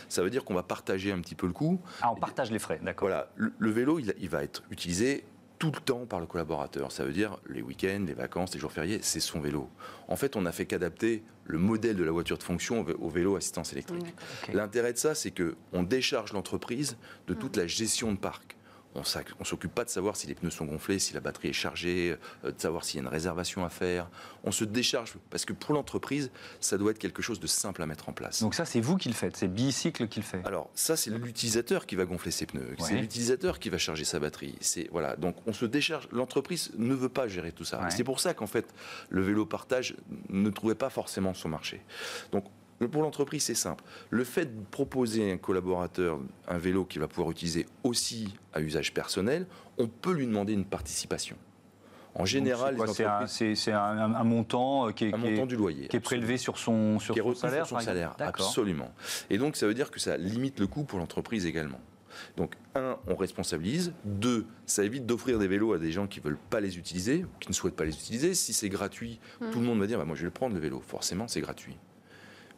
Ça 0.10 0.22
veut 0.22 0.30
dire 0.30 0.44
qu'on 0.44 0.54
va 0.54 0.64
partager 0.64 1.12
un 1.12 1.22
petit 1.22 1.36
peu 1.36 1.48
le 1.48 1.54
coût. 1.54 1.80
Ah, 2.02 2.12
on 2.12 2.16
partage 2.16 2.52
les 2.52 2.60
frais, 2.60 2.80
d'accord. 2.82 3.08
Voilà, 3.08 3.30
le, 3.36 3.72
vélo, 3.72 4.00
il, 4.00 4.30
va 4.30 4.44
être 4.44 4.64
utilisé 4.70 5.24
tout 5.64 5.72
le 5.74 5.80
temps 5.80 6.06
par 6.06 6.20
le 6.20 6.26
collaborateur. 6.26 6.92
Ça 6.92 7.06
veut 7.06 7.14
dire 7.14 7.38
les 7.48 7.62
week-ends, 7.62 8.04
les 8.06 8.14
vacances, 8.14 8.54
les 8.54 8.60
jours 8.60 8.74
fériés, 8.74 9.00
c'est 9.02 9.22
son 9.22 9.40
vélo. 9.40 9.70
En 10.10 10.18
fait, 10.18 10.36
on 10.36 10.42
n'a 10.42 10.52
fait 10.52 10.66
qu'adapter 10.66 11.24
le 11.46 11.58
modèle 11.58 11.96
de 11.96 12.04
la 12.04 12.12
voiture 12.12 12.38
de 12.38 12.44
fonction 12.44 12.86
au 13.00 13.10
vélo 13.10 13.38
assistance 13.38 13.72
électrique. 13.72 14.14
L'intérêt 14.52 14.92
de 14.92 14.98
ça, 14.98 15.16
c'est 15.16 15.32
qu'on 15.32 15.84
décharge 15.84 16.34
l'entreprise 16.34 16.98
de 17.28 17.34
toute 17.34 17.56
la 17.56 17.66
gestion 17.66 18.12
de 18.12 18.18
parc. 18.18 18.58
On 18.96 19.00
ne 19.02 19.46
s'occupe 19.46 19.74
pas 19.74 19.84
de 19.84 19.90
savoir 19.90 20.16
si 20.16 20.28
les 20.28 20.36
pneus 20.36 20.52
sont 20.52 20.66
gonflés, 20.66 21.00
si 21.00 21.14
la 21.14 21.20
batterie 21.20 21.50
est 21.50 21.54
chargée, 21.54 22.18
euh, 22.46 22.52
de 22.52 22.60
savoir 22.60 22.84
s'il 22.84 22.98
y 22.98 23.00
a 23.00 23.04
une 23.04 23.12
réservation 23.12 23.66
à 23.66 23.70
faire. 23.70 24.10
On 24.44 24.52
se 24.52 24.64
décharge 24.64 25.16
parce 25.30 25.46
que 25.46 25.54
pour 25.54 25.74
l'entreprise, 25.74 26.32
ça 26.60 26.78
doit 26.78 26.92
être 26.92 27.00
quelque 27.00 27.22
chose 27.22 27.40
de 27.40 27.48
simple 27.48 27.82
à 27.82 27.86
mettre 27.86 28.10
en 28.10 28.14
place. 28.14 28.42
Donc 28.42 28.54
ça, 28.54 28.66
c'est 28.66 28.82
vous 28.82 28.98
qui 28.98 29.10
le 29.10 29.16
faites, 29.16 29.38
c'est 29.38 29.48
Bicycle 29.48 30.08
qui 30.08 30.20
le 30.20 30.26
fait. 30.26 30.42
Alors 30.46 30.70
ça, 30.76 30.96
c'est 30.96 31.10
l'utilisateur 31.10 31.86
qui 31.86 31.96
va 31.96 32.06
gonfler 32.06 32.32
ses 32.32 32.46
pneus, 32.46 32.76
c'est 32.80 32.96
l'utilisateur 32.96 33.60
qui 33.60 33.70
va 33.70 33.78
charger 33.78 34.06
sa 34.06 34.20
batterie. 34.20 34.56
C'est 34.62 34.90
voilà, 34.92 35.16
donc 35.16 35.36
on 35.48 35.54
se 35.54 35.66
décharge. 35.66 36.08
L'entreprise 36.12 36.72
ne 36.78 36.94
veut 36.94 37.10
pas 37.10 37.28
gérer 37.28 37.52
tout 37.52 37.66
ça. 37.66 37.90
C'est 37.90 38.04
pour 38.04 38.20
ça 38.20 38.34
qu'en 38.34 38.48
fait, 38.48 38.68
le 39.10 39.22
vélo 39.22 39.46
partage 39.46 39.96
ne 40.30 40.50
trouvait 40.50 40.76
pas 40.76 40.90
forcément 40.90 41.34
son 41.34 41.50
marché. 41.50 41.82
Donc 42.32 42.46
pour 42.92 43.02
l'entreprise, 43.02 43.44
c'est 43.44 43.56
simple. 43.56 43.84
Le 44.10 44.24
fait 44.24 44.46
de 44.46 44.66
proposer 44.72 45.30
à 45.30 45.34
un 45.34 45.38
collaborateur 45.38 46.20
un 46.48 46.58
vélo 46.58 46.86
qu'il 46.86 47.02
va 47.02 47.08
pouvoir 47.08 47.32
utiliser 47.32 47.66
aussi 47.84 48.34
à 48.54 48.62
usage 48.62 48.94
personnel, 48.94 49.48
on 49.78 49.88
peut 49.88 50.14
lui 50.14 50.28
demander 50.28 50.54
une 50.54 50.66
participation. 50.66 51.38
En 52.16 52.26
général, 52.26 52.78
c'est 53.28 53.72
un, 53.72 54.24
montant 54.24 54.92
qui 54.92 55.06
est, 55.06 55.14
un 55.14 55.18
montant 55.18 55.46
du 55.48 55.56
loyer, 55.56 55.88
qui 55.88 55.98
est 55.98 56.00
prélevé 56.00 56.38
sur 56.38 56.58
son, 56.58 57.00
sur 57.00 57.16
son 57.16 57.34
salaire. 57.34 57.66
Sur 57.66 57.80
son 57.80 57.86
salaire, 57.86 58.16
absolument. 58.20 58.94
Et 59.30 59.38
donc, 59.38 59.56
ça 59.56 59.66
veut 59.66 59.74
dire 59.74 59.90
que 59.90 60.00
ça 60.00 60.18
limite 60.18 60.60
le 60.60 60.68
coût 60.68 60.84
pour 60.84 61.00
l'entreprise 61.00 61.46
également. 61.46 61.80
Donc, 62.38 62.54
un, 62.76 62.98
on 63.08 63.16
responsabilise. 63.16 63.94
Deux, 64.06 64.46
ça 64.68 64.84
évite 64.84 65.08
d'offrir 65.08 65.40
des 65.40 65.48
vélos 65.48 65.74
à 65.74 65.80
des 65.80 65.92
gens 65.92 66.06
qui 66.06 66.20
ne 66.20 66.26
veulent 66.26 66.38
pas 66.38 66.60
les 66.60 66.78
utiliser, 66.78 67.26
qui 67.40 67.50
ne 67.50 67.54
souhaitent 67.54 67.76
pas 67.76 67.86
les 67.86 67.96
utiliser. 67.96 68.36
Si 68.36 68.54
c'est 68.54 68.70
gratuit, 68.70 69.20
hmm. 69.42 69.50
tout 69.50 69.60
le 69.60 69.66
monde 69.66 69.80
va 69.80 69.88
dire 69.88 69.98
bah, 69.98 70.06
Moi, 70.06 70.16
je 70.16 70.22
vais 70.22 70.28
le 70.28 70.32
prendre 70.32 70.54
le 70.54 70.62
vélo. 70.62 70.84
Forcément, 70.86 71.28
c'est 71.28 71.42
gratuit 71.42 71.78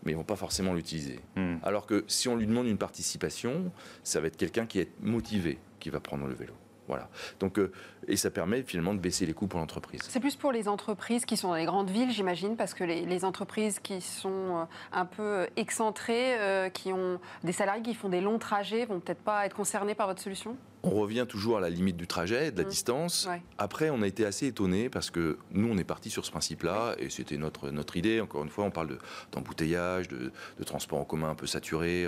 mais 0.05 0.11
ils 0.11 0.15
vont 0.15 0.23
pas 0.23 0.35
forcément 0.35 0.73
l'utiliser. 0.73 1.19
Hmm. 1.35 1.57
Alors 1.63 1.85
que 1.85 2.03
si 2.07 2.27
on 2.27 2.35
lui 2.35 2.47
demande 2.47 2.67
une 2.67 2.77
participation, 2.77 3.71
ça 4.03 4.21
va 4.21 4.27
être 4.27 4.37
quelqu'un 4.37 4.65
qui 4.65 4.79
est 4.79 4.89
motivé 5.01 5.57
qui 5.79 5.89
va 5.89 5.99
prendre 5.99 6.27
le 6.27 6.33
vélo. 6.33 6.53
Voilà. 6.87 7.09
Donc, 7.39 7.57
euh, 7.57 7.71
et 8.07 8.15
ça 8.15 8.29
permet 8.29 8.61
finalement 8.63 8.93
de 8.93 8.99
baisser 8.99 9.25
les 9.25 9.33
coûts 9.33 9.47
pour 9.47 9.59
l'entreprise. 9.59 10.01
C'est 10.07 10.19
plus 10.19 10.35
pour 10.35 10.51
les 10.51 10.67
entreprises 10.67 11.25
qui 11.25 11.37
sont 11.37 11.49
dans 11.49 11.55
les 11.55 11.65
grandes 11.65 11.89
villes, 11.89 12.11
j'imagine, 12.11 12.55
parce 12.55 12.73
que 12.73 12.83
les, 12.83 13.25
entreprises 13.25 13.79
qui 13.79 14.01
sont 14.01 14.29
euh, 14.29 14.63
un 14.91 15.05
peu 15.05 15.23
euh, 15.23 15.45
excentrées, 15.55 16.35
qui 16.73 16.91
ont 16.93 17.19
des 17.43 17.51
salariés 17.51 17.81
qui 17.81 17.93
font 17.93 18.09
des 18.09 18.21
longs 18.21 18.37
trajets, 18.37 18.85
vont 18.85 18.99
peut-être 18.99 19.21
pas 19.21 19.45
être 19.45 19.55
concernées 19.55 19.95
par 19.95 20.07
votre 20.07 20.21
solution? 20.21 20.57
On 20.83 20.91
revient 20.91 21.25
toujours 21.27 21.57
à 21.57 21.61
la 21.61 21.69
limite 21.69 21.97
du 21.97 22.05
trajet, 22.05 22.51
de 22.51 22.57
la 22.57 22.63
mmh. 22.63 22.69
distance. 22.69 23.27
Après, 23.57 23.89
on 23.89 24.03
a 24.03 24.07
été 24.07 24.23
assez 24.23 24.47
étonnés 24.47 24.89
parce 24.89 25.09
que 25.09 25.39
nous, 25.49 25.67
on 25.67 25.77
est 25.77 25.83
parti 25.83 26.11
sur 26.11 26.25
ce 26.25 26.31
principe-là 26.31 26.95
et 26.99 27.09
c'était 27.09 27.37
notre, 27.37 27.71
notre 27.71 27.97
idée. 27.97 28.21
Encore 28.21 28.43
une 28.43 28.49
fois, 28.49 28.65
on 28.65 28.71
parle 28.71 28.99
d'embouteillage, 29.31 30.07
de, 30.07 30.31
de, 30.59 30.63
transport 30.63 30.99
en 30.99 31.05
commun 31.05 31.29
un 31.29 31.35
peu 31.35 31.47
saturé. 31.47 32.07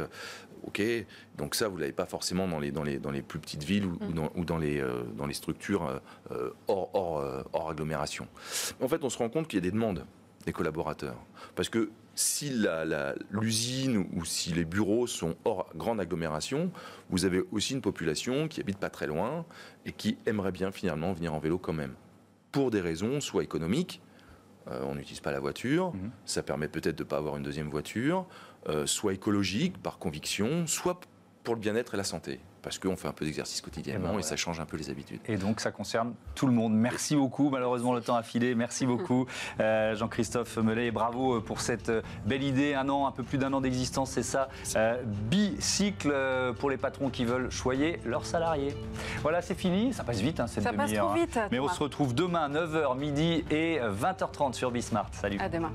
Ok, 0.64 0.82
donc 1.38 1.56
ça, 1.56 1.68
vous 1.68 1.78
l'avez 1.78 1.92
pas 1.92 2.06
forcément 2.06 2.48
dans 2.48 2.60
les, 2.60 2.72
dans, 2.72 2.84
les, 2.84 3.00
dans 3.00 3.12
les 3.12 3.22
plus 3.22 3.40
petites 3.40 3.64
villes 3.64 3.86
ou, 3.86 3.98
mm. 4.04 4.14
dans, 4.14 4.32
ou 4.36 4.46
dans, 4.46 4.58
les, 4.58 4.80
euh, 4.80 5.04
dans 5.16 5.26
les 5.26 5.34
structures 5.34 6.02
euh, 6.32 6.50
hors, 6.68 6.90
hors, 6.94 7.20
euh, 7.20 7.42
hors, 7.54 7.70
agglomération. 7.70 8.28
En 8.82 8.88
fait, 8.88 9.04
on 9.04 9.10
se 9.10 9.18
rend 9.18 9.30
compte 9.30 9.48
qu'il 9.48 9.58
y 9.58 9.62
a 9.62 9.70
des 9.70 9.72
demandes 9.72 10.06
des 10.46 10.54
collaborateurs. 10.54 11.18
Parce 11.56 11.68
que 11.68 11.92
si 12.16 12.52
l'usine 13.30 14.08
ou 14.16 14.26
si 14.26 14.54
les 14.54 14.66
bureaux 14.66 15.06
sont 15.06 15.36
hors 15.46 15.70
grande 15.76 16.00
agglomération, 16.00 16.72
vous 17.10 17.26
avez 17.26 17.44
aussi 17.52 17.74
une 17.74 17.82
population 17.82 18.48
qui 18.48 18.62
habite 18.62 18.80
pas 18.80 18.90
très 18.90 19.08
loin 19.08 19.46
et 19.86 19.92
qui 19.92 20.18
aimerait 20.26 20.54
bien 20.54 20.72
finalement 20.72 21.14
venir 21.14 21.34
en 21.34 21.40
vélo 21.40 21.58
quand 21.60 21.74
même. 21.74 21.94
Pour 22.52 22.72
des 22.72 22.82
raisons 22.82 23.20
soit 23.20 23.44
économiques, 23.44 24.02
on 24.84 24.96
n'utilise 24.96 25.20
pas 25.20 25.32
la 25.32 25.40
voiture, 25.40 25.92
mm-hmm. 25.92 26.10
ça 26.26 26.44
permet 26.44 26.68
peut-être 26.68 26.98
de 26.98 27.04
ne 27.04 27.08
pas 27.08 27.18
avoir 27.18 27.38
une 27.38 27.44
deuxième 27.44 27.70
voiture, 27.70 28.26
euh, 28.70 28.86
soit 28.86 29.14
écologique, 29.14 29.82
par 29.82 29.98
conviction, 29.98 30.68
soit 30.68 31.00
pour 31.48 31.56
le 31.56 31.62
bien-être 31.62 31.94
et 31.94 31.98
la 31.98 32.04
santé 32.04 32.42
parce 32.62 32.78
qu'on 32.78 32.98
fait 32.98 33.08
un 33.08 33.14
peu 33.14 33.24
d'exercice 33.24 33.62
quotidiennement 33.62 34.10
et, 34.10 34.14
ben 34.16 34.20
et, 34.20 34.24
ça 34.24 34.36
change 34.36 34.60
un 34.60 34.66
peu 34.66 34.76
les 34.76 34.90
habitudes. 34.90 35.22
Et 35.30 35.38
donc 35.38 35.62
ça 35.62 35.72
concerne 35.72 36.14
tout 36.36 36.46
le 36.46 36.52
monde. 36.52 36.74
Merci 36.74 37.16
beaucoup. 37.16 37.50
Malheureusement, 37.50 37.94
le 37.94 38.02
temps 38.02 38.18
a 38.18 38.24
filé. 38.24 38.54
Merci 38.54 38.86
beaucoup, 38.86 39.28
euh, 39.62 39.96
Jean-Christophe 39.96 40.58
Mellet. 40.58 40.88
Et 40.88 40.92
bravo 40.92 41.38
euh, 41.38 41.40
pour 41.40 41.62
cette 41.62 41.90
belle 42.26 42.44
idée. 42.44 42.74
Un 42.74 42.90
an, 42.90 43.08
un 43.08 43.14
peu 43.14 43.24
plus 43.24 43.38
d'un 43.38 43.54
an 43.54 43.62
d'existence, 43.62 44.12
c'est 44.12 44.24
ça. 44.24 44.50
bicycle 45.30 46.14
pour 46.60 46.70
les 46.70 46.76
patrons 46.76 47.10
qui 47.10 47.24
veulent 47.24 47.50
choyer 47.50 48.02
leurs 48.04 48.26
salariés. 48.26 48.76
Voilà, 49.22 49.42
c'est 49.42 49.56
fini. 49.56 49.94
Ça 49.94 50.04
passe 50.04 50.20
vite, 50.20 50.42
hein, 50.42 50.48
cette 50.48 50.66
Ça 50.66 50.74
passe 50.74 50.92
trop 50.92 51.08
hein. 51.08 51.16
vite. 51.16 51.40
Mais 51.50 51.60
on 51.60 51.70
se 51.70 51.80
retrouve 51.80 52.14
demain, 52.14 52.50
9h, 52.50 52.98
midi 52.98 53.46
et 53.50 53.80
20h30 53.80 54.52
sur 54.52 54.72
Bismart. 54.72 55.12
Salut. 55.14 55.40
À 55.40 55.48
demain. 55.48 55.72